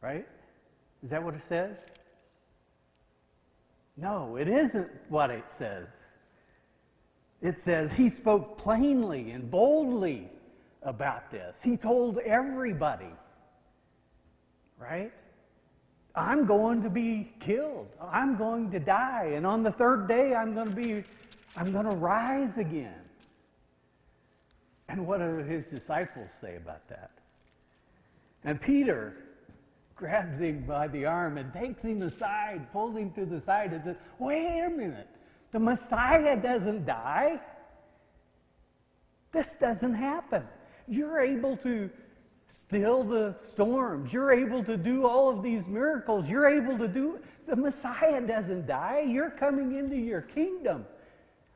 Right? 0.00 0.28
Is 1.02 1.10
that 1.10 1.22
what 1.22 1.34
it 1.34 1.42
says? 1.46 1.78
No, 4.00 4.36
it 4.36 4.48
isn't 4.48 4.88
what 5.08 5.30
it 5.30 5.48
says. 5.48 5.88
It 7.42 7.58
says 7.58 7.92
he 7.92 8.08
spoke 8.08 8.56
plainly 8.56 9.32
and 9.32 9.50
boldly 9.50 10.28
about 10.82 11.30
this. 11.32 11.60
He 11.62 11.76
told 11.76 12.18
everybody, 12.18 13.10
right? 14.78 15.12
I'm 16.14 16.46
going 16.46 16.82
to 16.82 16.90
be 16.90 17.32
killed. 17.40 17.88
I'm 18.00 18.36
going 18.36 18.70
to 18.70 18.78
die. 18.78 19.32
And 19.34 19.46
on 19.46 19.62
the 19.62 19.70
third 19.70 20.08
day, 20.08 20.34
I'm 20.34 20.54
going 20.54 20.68
to 20.68 20.74
be, 20.74 21.04
I'm 21.56 21.72
going 21.72 21.84
to 21.84 21.96
rise 21.96 22.58
again. 22.58 22.94
And 24.88 25.06
what 25.06 25.18
do 25.18 25.38
his 25.38 25.66
disciples 25.66 26.30
say 26.32 26.56
about 26.56 26.86
that? 26.88 27.10
And 28.44 28.60
Peter, 28.60 29.16
grabs 29.98 30.38
him 30.38 30.64
by 30.66 30.88
the 30.88 31.04
arm 31.04 31.36
and 31.36 31.52
takes 31.52 31.82
him 31.82 32.02
aside, 32.02 32.72
pulls 32.72 32.96
him 32.96 33.10
to 33.12 33.26
the 33.26 33.40
side, 33.40 33.72
and 33.72 33.82
says, 33.82 33.96
Wait 34.18 34.62
a 34.64 34.70
minute. 34.70 35.08
The 35.50 35.58
Messiah 35.58 36.36
doesn't 36.36 36.86
die. 36.86 37.40
This 39.32 39.56
doesn't 39.56 39.94
happen. 39.94 40.44
You're 40.86 41.20
able 41.20 41.56
to 41.58 41.90
still 42.48 43.02
the 43.02 43.36
storms. 43.42 44.12
You're 44.12 44.32
able 44.32 44.64
to 44.64 44.76
do 44.76 45.06
all 45.06 45.28
of 45.28 45.42
these 45.42 45.66
miracles. 45.66 46.30
You're 46.30 46.48
able 46.48 46.78
to 46.78 46.88
do. 46.88 47.18
The 47.46 47.56
Messiah 47.56 48.20
doesn't 48.26 48.66
die. 48.66 49.04
You're 49.06 49.30
coming 49.30 49.76
into 49.76 49.96
your 49.96 50.22
kingdom. 50.22 50.86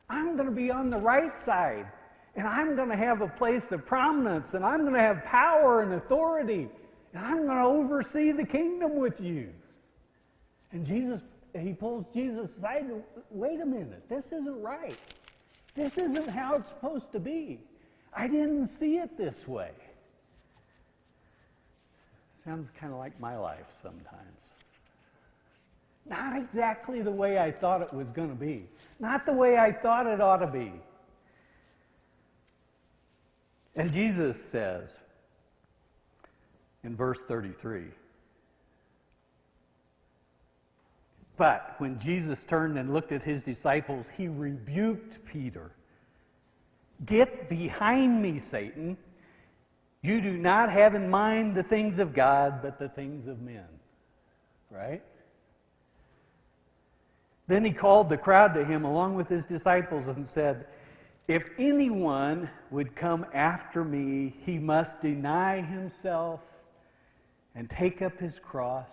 I'm 0.09 0.35
going 0.35 0.49
to 0.49 0.55
be 0.55 0.69
on 0.69 0.89
the 0.89 0.97
right 0.97 1.37
side. 1.39 1.87
And 2.35 2.47
I'm 2.47 2.75
going 2.75 2.89
to 2.89 2.95
have 2.95 3.21
a 3.21 3.27
place 3.27 3.71
of 3.71 3.85
prominence. 3.85 4.53
And 4.53 4.65
I'm 4.65 4.81
going 4.81 4.93
to 4.93 4.99
have 4.99 5.23
power 5.23 5.81
and 5.81 5.93
authority. 5.93 6.69
And 7.13 7.25
I'm 7.25 7.45
going 7.45 7.57
to 7.57 7.63
oversee 7.63 8.31
the 8.31 8.45
kingdom 8.45 8.95
with 8.95 9.21
you. 9.21 9.49
And 10.71 10.85
Jesus, 10.85 11.21
he 11.57 11.73
pulls 11.73 12.05
Jesus 12.13 12.51
aside. 12.57 12.85
Wait 13.29 13.61
a 13.61 13.65
minute. 13.65 14.09
This 14.09 14.27
isn't 14.31 14.61
right. 14.61 14.97
This 15.75 15.97
isn't 15.97 16.27
how 16.27 16.55
it's 16.55 16.69
supposed 16.69 17.11
to 17.11 17.19
be. 17.19 17.59
I 18.15 18.27
didn't 18.27 18.67
see 18.67 18.97
it 18.97 19.17
this 19.17 19.47
way. 19.47 19.71
Sounds 22.43 22.69
kind 22.77 22.91
of 22.91 22.99
like 22.99 23.19
my 23.19 23.37
life 23.37 23.67
sometimes. 23.71 24.43
Not 26.05 26.35
exactly 26.35 27.01
the 27.01 27.11
way 27.11 27.39
I 27.39 27.51
thought 27.51 27.81
it 27.81 27.93
was 27.93 28.09
going 28.09 28.29
to 28.29 28.35
be, 28.35 28.65
not 28.99 29.25
the 29.25 29.33
way 29.33 29.57
I 29.57 29.71
thought 29.71 30.05
it 30.05 30.19
ought 30.19 30.37
to 30.37 30.47
be. 30.47 30.73
And 33.75 33.91
Jesus 33.91 34.43
says 34.43 34.99
in 36.83 36.95
verse 36.95 37.19
33 37.27 37.85
But 41.35 41.75
when 41.79 41.97
Jesus 41.97 42.45
turned 42.45 42.77
and 42.77 42.93
looked 42.93 43.11
at 43.11 43.23
his 43.23 43.43
disciples, 43.43 44.09
he 44.15 44.27
rebuked 44.27 45.25
Peter. 45.25 45.71
Get 47.05 47.49
behind 47.49 48.21
me, 48.21 48.37
Satan. 48.37 48.97
You 50.01 50.21
do 50.21 50.37
not 50.37 50.69
have 50.69 50.95
in 50.95 51.09
mind 51.09 51.55
the 51.55 51.63
things 51.63 51.97
of 51.97 52.13
God, 52.13 52.61
but 52.61 52.77
the 52.77 52.89
things 52.89 53.27
of 53.27 53.41
men. 53.41 53.65
Right? 54.69 55.01
Then 57.47 57.65
he 57.65 57.71
called 57.71 58.09
the 58.09 58.17
crowd 58.17 58.53
to 58.53 58.63
him 58.63 58.85
along 58.85 59.15
with 59.15 59.27
his 59.27 59.45
disciples 59.45 60.07
and 60.07 60.25
said, 60.25 60.67
If 61.27 61.49
anyone 61.57 62.49
would 62.69 62.95
come 62.95 63.25
after 63.33 63.83
me, 63.83 64.35
he 64.45 64.59
must 64.59 65.01
deny 65.01 65.61
himself 65.61 66.41
and 67.55 67.69
take 67.69 68.01
up 68.01 68.19
his 68.19 68.39
cross 68.39 68.89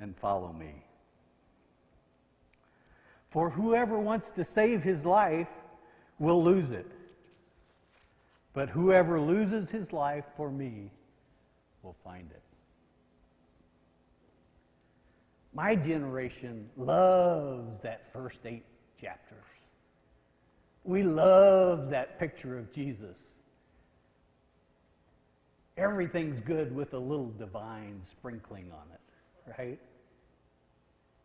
and 0.00 0.16
follow 0.16 0.52
me. 0.52 0.84
For 3.30 3.50
whoever 3.50 3.98
wants 3.98 4.30
to 4.32 4.44
save 4.44 4.82
his 4.82 5.04
life 5.04 5.48
will 6.18 6.42
lose 6.42 6.72
it. 6.72 6.90
But 8.52 8.68
whoever 8.68 9.20
loses 9.20 9.70
his 9.70 9.92
life 9.92 10.24
for 10.36 10.50
me 10.50 10.90
will 11.82 11.96
find 12.02 12.30
it. 12.30 12.42
My 15.52 15.74
generation 15.74 16.68
loves 16.76 17.80
that 17.82 18.12
first 18.12 18.38
eight 18.44 18.64
chapters. 19.00 19.38
We 20.84 21.02
love 21.02 21.90
that 21.90 22.18
picture 22.18 22.58
of 22.58 22.72
Jesus. 22.72 23.20
Everything's 25.76 26.40
good 26.40 26.74
with 26.74 26.94
a 26.94 26.98
little 26.98 27.30
divine 27.38 28.00
sprinkling 28.02 28.70
on 28.72 28.86
it, 28.92 29.58
right? 29.58 29.78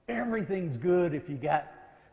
Everything's 0.07 0.77
good 0.77 1.13
if 1.13 1.29
you 1.29 1.35
got 1.35 1.71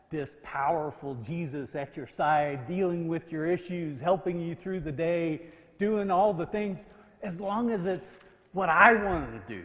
this 0.09 0.35
powerful 0.43 1.15
Jesus 1.25 1.75
at 1.75 1.97
your 1.97 2.07
side, 2.07 2.67
dealing 2.67 3.07
with 3.07 3.31
your 3.31 3.45
issues, 3.45 3.99
helping 3.99 4.39
you 4.39 4.55
through 4.55 4.79
the 4.79 4.91
day, 4.91 5.41
doing 5.79 6.11
all 6.11 6.33
the 6.33 6.45
things, 6.45 6.85
as 7.23 7.39
long 7.39 7.71
as 7.71 7.85
it's 7.85 8.11
what 8.51 8.69
I 8.69 8.93
wanted 8.93 9.31
to 9.31 9.53
do. 9.53 9.63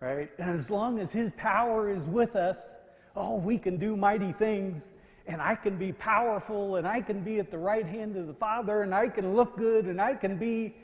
Right? 0.00 0.30
And 0.38 0.50
as 0.50 0.68
long 0.68 0.98
as 0.98 1.10
His 1.10 1.32
power 1.36 1.90
is 1.90 2.06
with 2.06 2.36
us, 2.36 2.68
oh, 3.16 3.36
we 3.36 3.58
can 3.58 3.78
do 3.78 3.96
mighty 3.96 4.32
things, 4.32 4.90
and 5.26 5.40
I 5.40 5.54
can 5.54 5.78
be 5.78 5.92
powerful, 5.92 6.76
and 6.76 6.86
I 6.86 7.00
can 7.00 7.20
be 7.22 7.38
at 7.38 7.50
the 7.50 7.58
right 7.58 7.86
hand 7.86 8.16
of 8.16 8.26
the 8.26 8.34
Father, 8.34 8.82
and 8.82 8.94
I 8.94 9.08
can 9.08 9.34
look 9.34 9.56
good, 9.56 9.86
and 9.86 10.00
I 10.00 10.14
can 10.14 10.36
be 10.36 10.74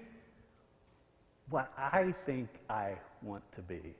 what 1.50 1.72
I 1.76 2.14
think 2.24 2.48
I 2.68 2.94
want 3.22 3.42
to 3.52 3.62
be. 3.62 3.94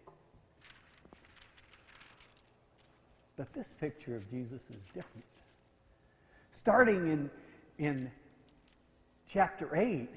But 3.37 3.53
this 3.53 3.75
picture 3.81 4.17
of 4.17 4.31
Jesus 4.31 4.63
is 4.63 4.85
different. 4.95 5.25
Starting 6.53 7.11
in, 7.11 7.31
in 7.79 8.11
chapter 9.27 9.77
8, 9.77 10.09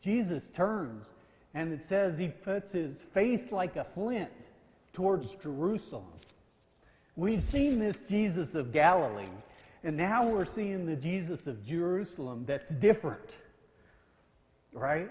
Jesus 0.00 0.48
turns 0.48 1.06
and 1.54 1.72
it 1.72 1.82
says 1.82 2.16
he 2.16 2.28
puts 2.28 2.72
his 2.72 2.96
face 3.12 3.50
like 3.50 3.76
a 3.76 3.84
flint 3.84 4.30
towards 4.92 5.34
Jerusalem. 5.34 6.04
We've 7.16 7.42
seen 7.42 7.78
this 7.78 8.02
Jesus 8.02 8.54
of 8.54 8.72
Galilee, 8.72 9.26
and 9.82 9.96
now 9.96 10.26
we're 10.26 10.44
seeing 10.44 10.86
the 10.86 10.96
Jesus 10.96 11.46
of 11.46 11.66
Jerusalem 11.66 12.44
that's 12.46 12.70
different. 12.70 13.36
Right? 14.72 15.10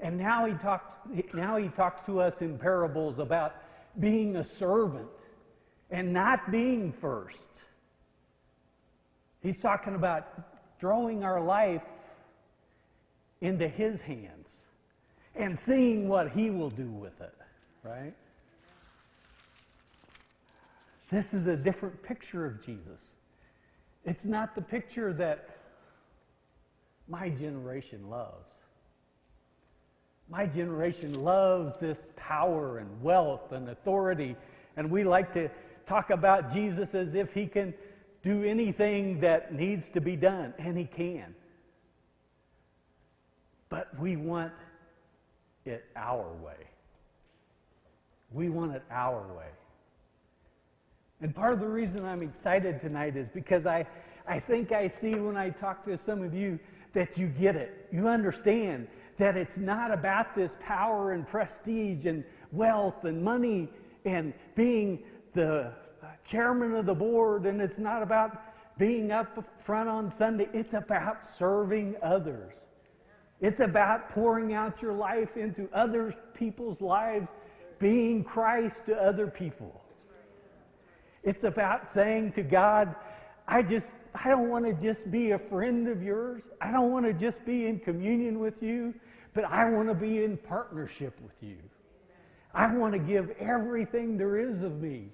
And 0.00 0.16
now 0.16 0.46
he 0.46 0.54
talks 0.54 0.94
now 1.34 1.56
he 1.56 1.68
talks 1.68 2.02
to 2.06 2.20
us 2.20 2.40
in 2.40 2.58
parables 2.58 3.18
about 3.18 3.56
being 3.98 4.36
a 4.36 4.44
servant 4.44 5.08
and 5.90 6.12
not 6.12 6.50
being 6.50 6.92
first. 6.92 7.48
He's 9.42 9.60
talking 9.60 9.94
about 9.94 10.26
throwing 10.78 11.24
our 11.24 11.40
life 11.40 11.82
into 13.40 13.68
His 13.68 14.00
hands 14.00 14.60
and 15.34 15.58
seeing 15.58 16.08
what 16.08 16.30
He 16.30 16.50
will 16.50 16.70
do 16.70 16.90
with 16.90 17.20
it, 17.20 17.34
right? 17.82 18.14
This 21.10 21.34
is 21.34 21.46
a 21.46 21.56
different 21.56 22.02
picture 22.02 22.46
of 22.46 22.64
Jesus. 22.64 23.14
It's 24.04 24.24
not 24.24 24.54
the 24.54 24.62
picture 24.62 25.12
that 25.14 25.56
my 27.08 27.28
generation 27.28 28.08
loves. 28.08 28.54
My 30.30 30.46
generation 30.46 31.24
loves 31.24 31.76
this 31.80 32.06
power 32.16 32.78
and 32.78 33.02
wealth 33.02 33.50
and 33.50 33.68
authority, 33.68 34.36
and 34.76 34.88
we 34.88 35.02
like 35.02 35.34
to 35.34 35.50
talk 35.86 36.10
about 36.10 36.52
Jesus 36.52 36.94
as 36.94 37.14
if 37.14 37.34
he 37.34 37.46
can 37.46 37.74
do 38.22 38.44
anything 38.44 39.18
that 39.20 39.52
needs 39.52 39.88
to 39.88 40.00
be 40.00 40.14
done, 40.14 40.54
and 40.58 40.78
he 40.78 40.84
can. 40.84 41.34
But 43.70 43.88
we 43.98 44.16
want 44.16 44.52
it 45.64 45.84
our 45.96 46.32
way. 46.44 46.66
We 48.32 48.50
want 48.50 48.76
it 48.76 48.82
our 48.88 49.26
way. 49.36 49.48
And 51.20 51.34
part 51.34 51.52
of 51.52 51.60
the 51.60 51.68
reason 51.68 52.04
I'm 52.04 52.22
excited 52.22 52.80
tonight 52.80 53.16
is 53.16 53.28
because 53.28 53.66
I, 53.66 53.84
I 54.28 54.38
think 54.38 54.70
I 54.70 54.86
see 54.86 55.16
when 55.16 55.36
I 55.36 55.50
talk 55.50 55.84
to 55.86 55.96
some 55.98 56.22
of 56.22 56.34
you 56.34 56.58
that 56.92 57.18
you 57.18 57.26
get 57.26 57.56
it. 57.56 57.88
You 57.92 58.06
understand 58.06 58.86
that 59.20 59.36
it's 59.36 59.58
not 59.58 59.92
about 59.92 60.34
this 60.34 60.56
power 60.60 61.12
and 61.12 61.26
prestige 61.26 62.06
and 62.06 62.24
wealth 62.52 63.04
and 63.04 63.22
money 63.22 63.68
and 64.06 64.32
being 64.54 65.02
the 65.34 65.72
uh, 66.02 66.06
chairman 66.24 66.74
of 66.74 66.86
the 66.86 66.94
board, 66.94 67.44
and 67.44 67.60
it's 67.60 67.78
not 67.78 68.02
about 68.02 68.42
being 68.78 69.12
up 69.12 69.44
front 69.58 69.90
on 69.90 70.10
Sunday. 70.10 70.48
It's 70.54 70.72
about 70.72 71.26
serving 71.26 71.96
others. 72.02 72.54
It's 73.42 73.60
about 73.60 74.08
pouring 74.08 74.54
out 74.54 74.80
your 74.80 74.94
life 74.94 75.36
into 75.36 75.68
other 75.74 76.14
people's 76.32 76.80
lives, 76.80 77.30
being 77.78 78.24
Christ 78.24 78.86
to 78.86 78.96
other 78.96 79.26
people. 79.26 79.82
It's 81.22 81.44
about 81.44 81.86
saying 81.86 82.32
to 82.32 82.42
God, 82.42 82.94
I 83.46 83.60
just, 83.62 83.92
I 84.14 84.30
don't 84.30 84.48
want 84.48 84.64
to 84.64 84.72
just 84.72 85.10
be 85.10 85.32
a 85.32 85.38
friend 85.38 85.88
of 85.88 86.02
yours. 86.02 86.48
I 86.62 86.70
don't 86.70 86.90
want 86.90 87.04
to 87.04 87.12
just 87.12 87.44
be 87.44 87.66
in 87.66 87.80
communion 87.80 88.38
with 88.38 88.62
you, 88.62 88.94
but 89.34 89.44
I 89.44 89.70
want 89.70 89.88
to 89.88 89.94
be 89.94 90.24
in 90.24 90.36
partnership 90.36 91.18
with 91.22 91.36
you. 91.40 91.56
I 92.52 92.74
want 92.74 92.92
to 92.94 92.98
give 92.98 93.30
everything 93.38 94.18
there 94.18 94.38
is 94.38 94.62
of 94.62 94.80
me 94.80 95.10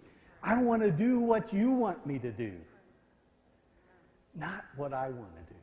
I 0.46 0.62
want 0.62 0.80
to 0.82 0.92
do 0.92 1.18
what 1.18 1.52
you 1.52 1.72
want 1.72 2.06
me 2.06 2.20
to 2.20 2.30
do, 2.30 2.52
not 4.36 4.64
what 4.76 4.92
I 4.92 5.08
want 5.08 5.34
to 5.34 5.52
do. 5.52 5.58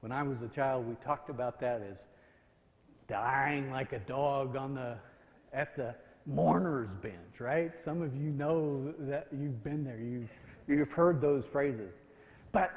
When 0.00 0.12
I 0.12 0.22
was 0.22 0.42
a 0.42 0.48
child, 0.48 0.86
we 0.86 0.94
talked 0.96 1.30
about 1.30 1.58
that 1.60 1.80
as 1.80 2.06
dying 3.08 3.70
like 3.70 3.94
a 3.94 3.98
dog 4.00 4.56
on 4.56 4.74
the, 4.74 4.98
at 5.54 5.74
the 5.74 5.94
mourner's 6.26 6.94
bench, 6.96 7.40
right? 7.40 7.72
Some 7.82 8.02
of 8.02 8.14
you 8.14 8.28
know 8.28 8.92
that 8.98 9.28
you've 9.32 9.64
been 9.64 9.84
there. 9.84 9.98
You've, 9.98 10.30
you've 10.68 10.92
heard 10.92 11.22
those 11.22 11.46
phrases. 11.46 11.94
But 12.52 12.70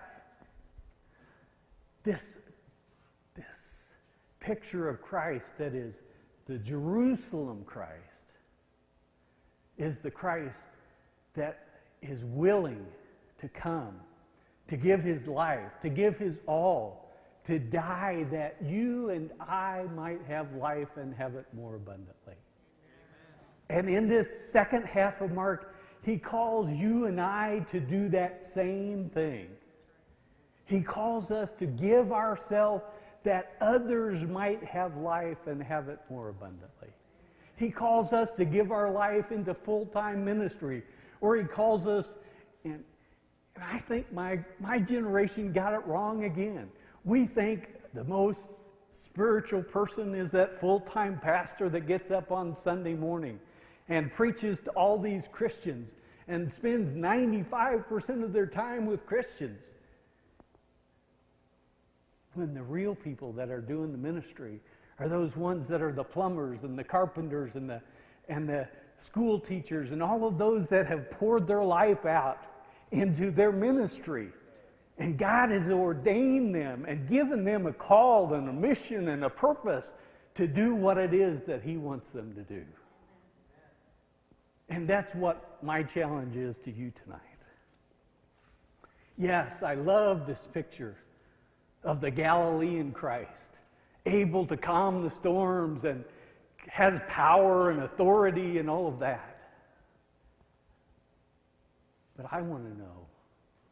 this, 2.04 2.38
this 3.38 3.94
picture 4.40 4.90
of 4.90 5.02
Christ 5.02 5.58
that 5.58 5.74
is 5.74 6.02
the 6.48 6.58
Jerusalem 6.58 7.64
Christ 7.66 7.94
is 9.78 10.00
the 10.00 10.12
Christ 10.12 10.68
that 11.36 11.68
is 12.02 12.26
willing 12.26 12.86
to 13.40 13.48
come, 13.50 14.00
to 14.68 14.78
give 14.78 15.04
his 15.04 15.28
life, 15.28 15.80
to 15.82 15.90
give 15.90 16.18
his 16.18 16.42
all, 16.48 17.12
to 17.46 17.60
die 17.60 18.26
that 18.32 18.58
you 18.64 19.10
and 19.10 19.32
I 19.40 19.84
might 19.96 20.22
have 20.28 20.54
life 20.56 20.98
and 20.98 21.14
have 21.16 21.36
it 21.36 21.46
more 21.54 21.76
abundantly. 21.76 22.36
And 23.70 23.88
in 23.90 24.08
this 24.08 24.52
second 24.52 24.86
half 24.86 25.22
of 25.22 25.32
Mark, 25.32 25.76
he 26.02 26.18
calls 26.18 26.70
you 26.70 27.06
and 27.06 27.20
I 27.20 27.60
to 27.70 27.80
do 27.80 28.10
that 28.10 28.44
same 28.44 29.10
thing. 29.10 29.50
He 30.66 30.82
calls 30.82 31.32
us 31.32 31.52
to 31.54 31.66
give 31.66 32.12
ourselves 32.12 32.84
that 33.28 33.58
others 33.60 34.24
might 34.24 34.64
have 34.64 34.96
life 34.96 35.48
and 35.48 35.62
have 35.62 35.90
it 35.90 36.00
more 36.10 36.30
abundantly. 36.30 36.88
He 37.58 37.70
calls 37.70 38.14
us 38.14 38.32
to 38.32 38.46
give 38.46 38.72
our 38.72 38.90
life 38.90 39.34
into 39.34 39.54
full 39.54 39.86
time 39.88 40.24
ministry, 40.24 40.82
or 41.20 41.36
He 41.36 41.44
calls 41.44 41.88
us, 41.88 42.16
and, 42.64 42.82
and 43.56 43.64
I 43.66 43.80
think 43.80 44.14
my, 44.14 44.40
my 44.62 44.80
generation 44.80 45.52
got 45.52 45.74
it 45.74 45.86
wrong 45.86 46.24
again. 46.24 46.70
We 47.04 47.26
think 47.26 47.68
the 47.94 48.06
most 48.06 48.62
spiritual 48.92 49.62
person 49.62 50.16
is 50.16 50.32
that 50.32 50.58
full 50.58 50.80
time 50.80 51.20
pastor 51.20 51.68
that 51.68 51.86
gets 51.86 52.12
up 52.12 52.32
on 52.32 52.56
Sunday 52.56 52.94
morning 52.94 53.42
and 53.90 54.10
preaches 54.10 54.62
to 54.62 54.70
all 54.70 54.98
these 54.98 55.28
Christians 55.28 55.92
and 56.30 56.50
spends 56.50 56.94
95% 56.94 58.24
of 58.24 58.32
their 58.32 58.48
time 58.48 58.86
with 58.86 59.06
Christians. 59.06 59.60
When 62.38 62.54
the 62.54 62.62
real 62.62 62.94
people 62.94 63.34
that 63.34 63.50
are 63.50 63.62
doing 63.62 63.92
the 63.92 63.98
ministry 63.98 64.60
are 65.00 65.08
those 65.08 65.36
ones 65.36 65.68
that 65.70 65.82
are 65.82 65.92
the 65.92 66.04
plumbers 66.04 66.62
and 66.62 66.78
the 66.78 66.84
carpenters 66.84 67.56
and 67.56 67.68
the, 67.68 67.82
and 68.30 68.48
the 68.48 68.68
school 68.96 69.40
teachers 69.40 69.92
and 69.92 70.04
all 70.04 70.24
of 70.24 70.38
those 70.38 70.68
that 70.68 70.86
have 70.86 71.10
poured 71.10 71.48
their 71.48 71.64
life 71.64 72.06
out 72.06 72.46
into 72.92 73.32
their 73.32 73.52
ministry. 73.52 74.30
And 75.00 75.18
God 75.18 75.50
has 75.50 75.68
ordained 75.68 76.54
them 76.54 76.86
and 76.88 77.10
given 77.10 77.44
them 77.44 77.66
a 77.66 77.74
call 77.74 78.36
and 78.36 78.48
a 78.48 78.54
mission 78.54 79.10
and 79.10 79.24
a 79.24 79.30
purpose 79.32 79.96
to 80.36 80.48
do 80.48 80.76
what 80.76 81.00
it 81.00 81.16
is 81.16 81.42
that 81.42 81.64
He 81.64 81.76
wants 81.78 82.10
them 82.10 82.36
to 82.36 82.44
do. 82.44 82.64
And 84.70 84.88
that's 84.88 85.16
what 85.16 85.58
my 85.64 85.82
challenge 85.82 86.36
is 86.36 86.60
to 86.60 86.72
you 86.72 86.92
tonight. 87.04 87.22
Yes, 89.18 89.64
I 89.64 89.74
love 89.74 90.28
this 90.28 90.48
picture 90.54 90.98
of 91.84 92.02
the 92.02 92.12
Galilean 92.12 92.92
Christ, 92.92 93.52
able 94.06 94.46
to 94.46 94.58
calm 94.58 95.04
the 95.04 95.10
storms 95.10 95.86
and 95.86 96.04
has 96.68 97.02
power 97.08 97.72
and 97.72 97.84
authority 97.84 98.58
and 98.58 98.70
all 98.70 98.88
of 98.88 99.00
that. 99.00 99.38
But 102.16 102.28
I 102.32 102.42
want 102.42 102.64
to 102.64 102.78
know 102.78 103.06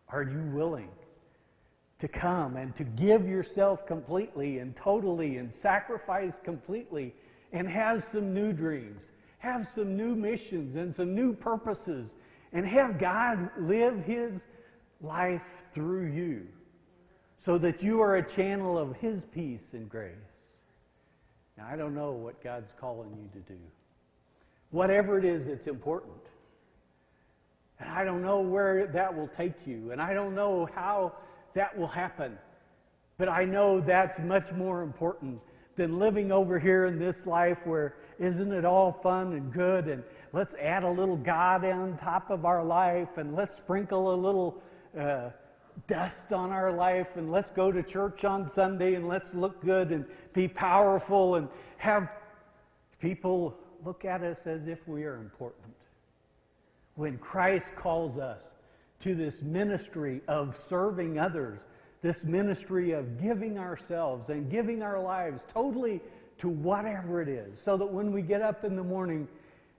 are 0.09 0.23
you 0.23 0.43
willing 0.53 0.89
to 1.99 2.07
come 2.07 2.57
and 2.57 2.75
to 2.75 2.83
give 2.83 3.27
yourself 3.27 3.85
completely 3.85 4.59
and 4.59 4.75
totally 4.75 5.37
and 5.37 5.51
sacrifice 5.51 6.39
completely 6.39 7.13
and 7.51 7.67
have 7.67 8.03
some 8.03 8.33
new 8.33 8.53
dreams, 8.53 9.11
have 9.39 9.67
some 9.67 9.97
new 9.97 10.15
missions 10.15 10.75
and 10.75 10.93
some 10.93 11.15
new 11.15 11.33
purposes, 11.33 12.13
and 12.53 12.65
have 12.65 12.99
God 12.99 13.49
live 13.57 14.03
His 14.03 14.45
life 15.01 15.69
through 15.73 16.11
you 16.11 16.47
so 17.37 17.57
that 17.57 17.83
you 17.83 18.01
are 18.01 18.17
a 18.17 18.27
channel 18.27 18.77
of 18.77 18.95
His 18.97 19.25
peace 19.25 19.73
and 19.73 19.89
grace. 19.89 20.13
Now, 21.57 21.67
I 21.69 21.75
don't 21.75 21.95
know 21.95 22.11
what 22.11 22.43
God's 22.43 22.73
calling 22.79 23.11
you 23.17 23.29
to 23.39 23.47
do. 23.47 23.59
Whatever 24.71 25.17
it 25.17 25.25
is, 25.25 25.47
it's 25.47 25.67
important. 25.67 26.15
And 27.79 27.89
I 27.89 28.03
don't 28.03 28.21
know 28.21 28.41
where 28.41 28.87
that 28.87 29.15
will 29.15 29.27
take 29.27 29.65
you, 29.65 29.91
and 29.91 30.01
I 30.01 30.13
don't 30.13 30.35
know 30.35 30.67
how 30.75 31.13
that 31.53 31.77
will 31.77 31.87
happen. 31.87 32.37
But 33.17 33.29
I 33.29 33.45
know 33.45 33.79
that's 33.79 34.19
much 34.19 34.51
more 34.51 34.81
important 34.81 35.39
than 35.75 35.99
living 35.99 36.31
over 36.31 36.57
here 36.57 36.85
in 36.85 36.99
this 36.99 37.25
life 37.25 37.65
where 37.65 37.95
isn't 38.17 38.53
it 38.53 38.63
all 38.63 38.91
fun 38.91 39.33
and 39.33 39.51
good 39.51 39.87
and 39.87 40.03
let's 40.31 40.53
add 40.55 40.83
a 40.83 40.89
little 40.89 41.17
God 41.17 41.65
on 41.65 41.97
top 41.97 42.29
of 42.29 42.45
our 42.45 42.63
life 42.63 43.17
and 43.17 43.35
let's 43.35 43.55
sprinkle 43.55 44.13
a 44.13 44.15
little 44.15 44.61
uh, 44.97 45.29
dust 45.87 46.33
on 46.33 46.51
our 46.51 46.71
life 46.71 47.17
and 47.17 47.31
let's 47.31 47.49
go 47.49 47.71
to 47.71 47.83
church 47.83 48.25
on 48.25 48.47
Sunday 48.47 48.95
and 48.95 49.07
let's 49.07 49.33
look 49.33 49.63
good 49.63 49.91
and 49.91 50.05
be 50.33 50.47
powerful 50.47 51.35
and 51.35 51.47
have 51.77 52.09
people 52.99 53.55
look 53.83 54.05
at 54.05 54.23
us 54.23 54.47
as 54.47 54.67
if 54.67 54.87
we 54.87 55.03
are 55.03 55.17
important. 55.17 55.73
When 56.95 57.17
Christ 57.17 57.75
calls 57.75 58.17
us 58.17 58.53
to 59.01 59.15
this 59.15 59.41
ministry 59.41 60.21
of 60.27 60.57
serving 60.57 61.19
others, 61.19 61.67
this 62.01 62.23
ministry 62.23 62.91
of 62.91 63.21
giving 63.21 63.57
ourselves 63.57 64.29
and 64.29 64.49
giving 64.49 64.81
our 64.81 64.99
lives 64.99 65.45
totally 65.53 66.01
to 66.37 66.49
whatever 66.49 67.21
it 67.21 67.29
is, 67.29 67.59
so 67.59 67.77
that 67.77 67.85
when 67.85 68.11
we 68.11 68.21
get 68.21 68.41
up 68.41 68.63
in 68.63 68.75
the 68.75 68.83
morning, 68.83 69.27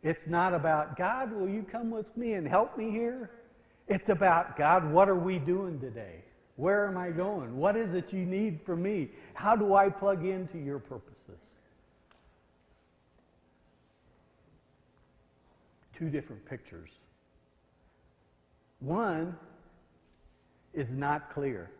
it's 0.02 0.26
not 0.26 0.54
about, 0.54 0.96
God, 0.96 1.32
will 1.32 1.48
you 1.48 1.62
come 1.62 1.90
with 1.90 2.16
me 2.16 2.34
and 2.34 2.46
help 2.46 2.78
me 2.78 2.90
here? 2.90 3.30
It's 3.88 4.08
about, 4.08 4.56
God, 4.56 4.90
what 4.90 5.08
are 5.08 5.16
we 5.16 5.38
doing 5.38 5.78
today? 5.78 6.24
Where 6.56 6.86
am 6.86 6.96
I 6.96 7.10
going? 7.10 7.56
What 7.56 7.76
is 7.76 7.92
it 7.92 8.12
you 8.12 8.24
need 8.24 8.60
from 8.60 8.82
me? 8.82 9.10
How 9.34 9.54
do 9.54 9.74
I 9.74 9.88
plug 9.88 10.24
into 10.24 10.58
your 10.58 10.78
purposes? 10.78 11.40
Two 15.96 16.08
different 16.08 16.44
pictures. 16.46 16.90
One 18.80 19.36
is 20.74 20.96
not 20.96 21.30
clear. 21.30 21.70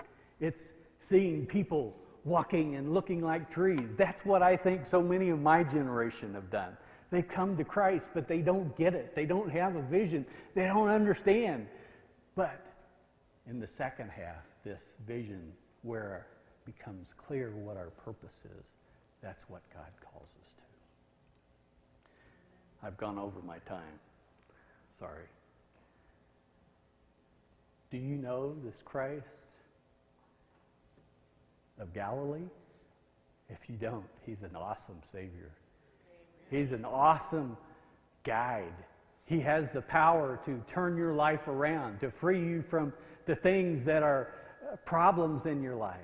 It's 0.40 0.68
seeing 1.00 1.46
people 1.46 1.94
walking 2.24 2.76
and 2.76 2.92
looking 2.92 3.22
like 3.22 3.50
trees. 3.50 3.94
That's 3.94 4.24
what 4.24 4.42
I 4.42 4.56
think 4.56 4.84
so 4.84 5.02
many 5.02 5.30
of 5.30 5.40
my 5.40 5.62
generation 5.62 6.34
have 6.34 6.50
done. 6.50 6.76
They've 7.10 7.26
come 7.26 7.56
to 7.56 7.64
Christ, 7.64 8.08
but 8.14 8.26
they 8.26 8.40
don't 8.40 8.76
get 8.76 8.94
it. 8.94 9.14
They 9.14 9.26
don't 9.26 9.50
have 9.50 9.76
a 9.76 9.82
vision. 9.82 10.26
They 10.54 10.64
don't 10.64 10.88
understand. 10.88 11.68
But 12.36 12.60
in 13.48 13.58
the 13.58 13.66
second 13.66 14.10
half, 14.10 14.44
this 14.62 14.92
vision 15.06 15.52
where 15.82 16.26
it 16.66 16.76
becomes 16.76 17.08
clear 17.16 17.50
what 17.50 17.76
our 17.78 17.90
purpose 18.04 18.42
is, 18.58 18.66
that's 19.22 19.44
what 19.48 19.62
God 19.72 19.90
calls 20.04 20.28
us 20.44 20.52
to. 20.52 20.62
I've 22.86 22.98
gone 22.98 23.18
over 23.18 23.40
my 23.44 23.58
time. 23.60 23.98
Sorry. 24.98 25.24
Do 27.90 27.96
you 27.96 28.16
know 28.16 28.54
this 28.64 28.82
Christ 28.84 29.46
of 31.80 31.94
Galilee? 31.94 32.48
If 33.48 33.70
you 33.70 33.76
don't, 33.76 34.04
he's 34.26 34.42
an 34.42 34.54
awesome 34.54 35.00
Savior. 35.10 35.50
He's 36.50 36.72
an 36.72 36.84
awesome 36.84 37.56
guide 38.24 38.74
he 39.26 39.40
has 39.40 39.68
the 39.68 39.82
power 39.82 40.40
to 40.44 40.62
turn 40.68 40.96
your 40.96 41.12
life 41.12 41.48
around, 41.48 42.00
to 42.00 42.10
free 42.10 42.40
you 42.40 42.62
from 42.62 42.92
the 43.26 43.34
things 43.34 43.82
that 43.84 44.02
are 44.02 44.34
uh, 44.72 44.76
problems 44.76 45.46
in 45.46 45.62
your 45.62 45.74
life. 45.74 45.98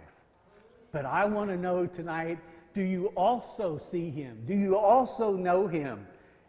But 0.90 1.06
I 1.06 1.24
want 1.24 1.48
to 1.50 1.56
know 1.56 1.86
tonight 1.86 2.38
do 2.74 2.82
you 2.82 3.06
also 3.16 3.78
see 3.78 4.10
him? 4.10 4.42
Do 4.46 4.54
you 4.54 4.76
also 4.76 5.36
know 5.36 5.66
him 5.66 6.06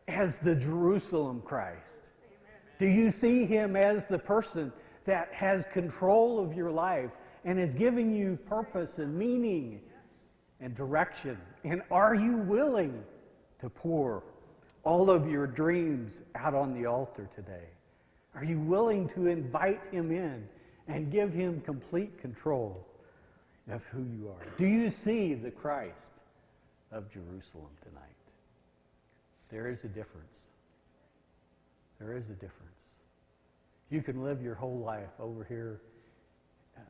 as 0.07 0.37
the 0.37 0.55
Jerusalem 0.55 1.41
Christ? 1.45 1.99
Do 2.79 2.87
you 2.87 3.11
see 3.11 3.45
him 3.45 3.75
as 3.75 4.05
the 4.05 4.19
person 4.19 4.71
that 5.03 5.33
has 5.33 5.65
control 5.65 6.39
of 6.39 6.53
your 6.53 6.71
life 6.71 7.11
and 7.43 7.59
is 7.59 7.75
giving 7.75 8.13
you 8.13 8.37
purpose 8.47 8.99
and 8.99 9.13
meaning 9.15 9.81
and 10.59 10.73
direction? 10.73 11.37
And 11.65 11.81
are 11.91 12.15
you 12.15 12.37
willing 12.37 13.03
to 13.59 13.69
pour 13.69 14.23
all 14.83 15.09
of 15.09 15.29
your 15.29 15.47
dreams 15.47 16.21
out 16.35 16.53
on 16.53 16.73
the 16.73 16.85
altar 16.85 17.29
today? 17.35 17.67
Are 18.35 18.43
you 18.43 18.59
willing 18.59 19.07
to 19.09 19.27
invite 19.27 19.81
him 19.91 20.11
in 20.11 20.47
and 20.87 21.11
give 21.11 21.33
him 21.33 21.61
complete 21.61 22.19
control 22.19 22.85
of 23.71 23.83
who 23.85 24.03
you 24.03 24.29
are? 24.29 24.45
Do 24.57 24.65
you 24.65 24.89
see 24.89 25.33
the 25.33 25.51
Christ 25.51 26.11
of 26.91 27.09
Jerusalem 27.09 27.69
tonight? 27.81 28.01
There 29.49 29.69
is 29.69 29.83
a 29.83 29.87
difference. 29.87 30.47
There 31.99 32.17
is 32.17 32.29
a 32.29 32.33
difference. 32.33 32.73
You 33.89 34.01
can 34.01 34.23
live 34.23 34.41
your 34.41 34.55
whole 34.55 34.79
life 34.79 35.11
over 35.19 35.43
here 35.43 35.79
uh, 36.75 36.81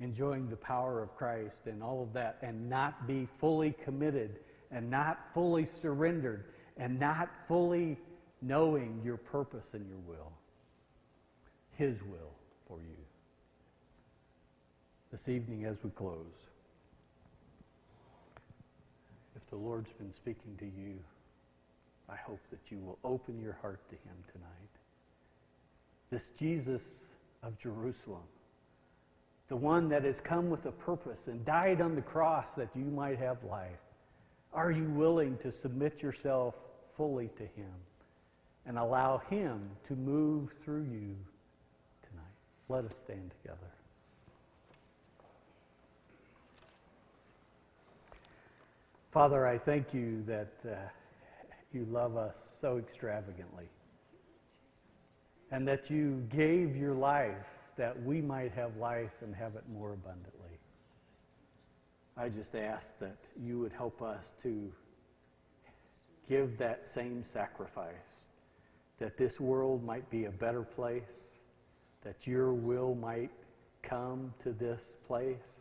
enjoying 0.00 0.50
the 0.50 0.56
power 0.56 1.00
of 1.00 1.16
Christ 1.16 1.66
and 1.66 1.82
all 1.82 2.02
of 2.02 2.12
that 2.12 2.38
and 2.42 2.68
not 2.68 3.06
be 3.06 3.26
fully 3.38 3.72
committed 3.84 4.40
and 4.70 4.90
not 4.90 5.32
fully 5.32 5.64
surrendered 5.64 6.44
and 6.78 6.98
not 6.98 7.28
fully 7.46 7.96
knowing 8.40 9.00
your 9.04 9.16
purpose 9.16 9.74
and 9.74 9.86
your 9.88 9.98
will, 10.06 10.32
His 11.72 12.00
will 12.02 12.32
for 12.66 12.78
you. 12.78 12.96
This 15.10 15.28
evening, 15.28 15.64
as 15.64 15.82
we 15.82 15.90
close, 15.90 16.48
if 19.34 19.50
the 19.50 19.56
Lord's 19.56 19.92
been 19.92 20.12
speaking 20.12 20.56
to 20.58 20.66
you, 20.66 20.98
I 22.08 22.16
hope 22.16 22.40
that 22.50 22.70
you 22.70 22.78
will 22.78 22.98
open 23.04 23.40
your 23.40 23.56
heart 23.60 23.80
to 23.90 23.96
Him 23.96 24.16
tonight. 24.32 24.48
This 26.10 26.30
Jesus 26.30 27.06
of 27.42 27.58
Jerusalem, 27.58 28.22
the 29.48 29.56
one 29.56 29.88
that 29.88 30.04
has 30.04 30.20
come 30.20 30.50
with 30.50 30.66
a 30.66 30.72
purpose 30.72 31.26
and 31.28 31.44
died 31.44 31.80
on 31.80 31.94
the 31.94 32.02
cross 32.02 32.52
that 32.54 32.68
you 32.74 32.84
might 32.84 33.18
have 33.18 33.42
life. 33.44 33.80
Are 34.52 34.70
you 34.70 34.84
willing 34.84 35.36
to 35.38 35.50
submit 35.50 36.02
yourself 36.02 36.54
fully 36.98 37.30
to 37.38 37.44
Him 37.44 37.72
and 38.66 38.76
allow 38.76 39.22
Him 39.30 39.70
to 39.86 39.94
move 39.94 40.50
through 40.62 40.82
you 40.82 41.16
tonight. 42.02 42.36
Let 42.68 42.84
us 42.84 42.98
stand 42.98 43.30
together. 43.40 43.70
Father, 49.10 49.46
I 49.46 49.56
thank 49.56 49.94
you 49.94 50.22
that 50.26 50.52
uh, 50.68 50.74
you 51.72 51.86
love 51.90 52.18
us 52.18 52.58
so 52.60 52.76
extravagantly 52.76 53.64
and 55.50 55.66
that 55.66 55.88
you 55.88 56.26
gave 56.28 56.76
your 56.76 56.94
life 56.94 57.34
that 57.76 58.00
we 58.02 58.20
might 58.20 58.52
have 58.52 58.76
life 58.76 59.22
and 59.22 59.34
have 59.34 59.54
it 59.54 59.64
more 59.72 59.92
abundantly. 59.92 60.58
I 62.16 62.28
just 62.28 62.54
ask 62.54 62.98
that 62.98 63.16
you 63.40 63.58
would 63.60 63.72
help 63.72 64.02
us 64.02 64.34
to 64.42 64.70
give 66.28 66.58
that 66.58 66.84
same 66.84 67.22
sacrifice, 67.24 68.30
that 68.98 69.16
this 69.16 69.40
world 69.40 69.84
might 69.84 70.08
be 70.10 70.26
a 70.26 70.30
better 70.30 70.62
place, 70.62 71.38
that 72.02 72.26
your 72.26 72.52
will 72.52 72.94
might 72.94 73.30
come 73.82 74.32
to 74.42 74.52
this 74.52 74.96
place, 75.06 75.60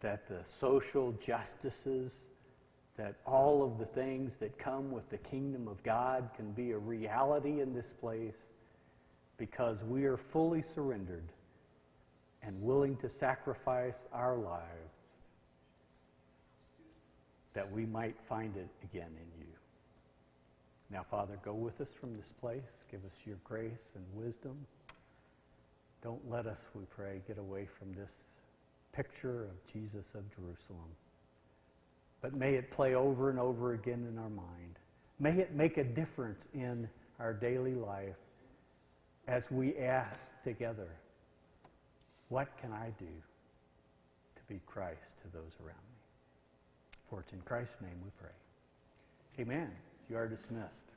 that 0.00 0.26
the 0.26 0.40
social 0.44 1.12
justices, 1.20 2.22
that 2.96 3.16
all 3.26 3.62
of 3.62 3.78
the 3.78 3.86
things 3.86 4.36
that 4.36 4.58
come 4.58 4.90
with 4.90 5.08
the 5.10 5.18
kingdom 5.18 5.68
of 5.68 5.82
God 5.82 6.30
can 6.36 6.52
be 6.52 6.72
a 6.72 6.78
reality 6.78 7.60
in 7.60 7.74
this 7.74 7.92
place 7.92 8.52
because 9.36 9.82
we 9.84 10.04
are 10.04 10.16
fully 10.16 10.62
surrendered 10.62 11.28
and 12.42 12.60
willing 12.62 12.96
to 12.96 13.08
sacrifice 13.08 14.06
our 14.12 14.36
lives 14.36 14.89
that 17.54 17.70
we 17.70 17.86
might 17.86 18.16
find 18.28 18.56
it 18.56 18.68
again 18.84 19.10
in 19.10 19.40
you. 19.40 19.52
Now, 20.90 21.04
Father, 21.08 21.38
go 21.44 21.52
with 21.54 21.80
us 21.80 21.92
from 21.92 22.16
this 22.16 22.30
place. 22.40 22.84
Give 22.90 23.04
us 23.04 23.18
your 23.24 23.36
grace 23.44 23.90
and 23.94 24.04
wisdom. 24.14 24.56
Don't 26.02 26.28
let 26.28 26.46
us, 26.46 26.68
we 26.74 26.84
pray, 26.84 27.20
get 27.26 27.38
away 27.38 27.66
from 27.78 27.92
this 27.92 28.24
picture 28.92 29.44
of 29.44 29.72
Jesus 29.72 30.06
of 30.14 30.24
Jerusalem. 30.34 30.88
But 32.22 32.34
may 32.34 32.54
it 32.54 32.70
play 32.70 32.94
over 32.94 33.30
and 33.30 33.38
over 33.38 33.74
again 33.74 34.06
in 34.10 34.18
our 34.18 34.30
mind. 34.30 34.78
May 35.18 35.38
it 35.38 35.54
make 35.54 35.76
a 35.76 35.84
difference 35.84 36.48
in 36.54 36.88
our 37.18 37.32
daily 37.32 37.74
life 37.74 38.16
as 39.28 39.50
we 39.50 39.76
ask 39.76 40.30
together, 40.42 40.88
what 42.30 42.48
can 42.60 42.72
I 42.72 42.92
do 42.98 43.06
to 43.06 44.42
be 44.48 44.60
Christ 44.66 45.20
to 45.22 45.28
those 45.32 45.56
around 45.60 45.76
me? 45.88 45.89
For 47.10 47.20
it's 47.20 47.32
in 47.32 47.40
Christ's 47.40 47.80
name 47.82 48.00
we 48.04 48.10
pray. 48.20 48.30
Amen. 49.42 49.72
You 50.08 50.16
are 50.16 50.28
dismissed. 50.28 50.92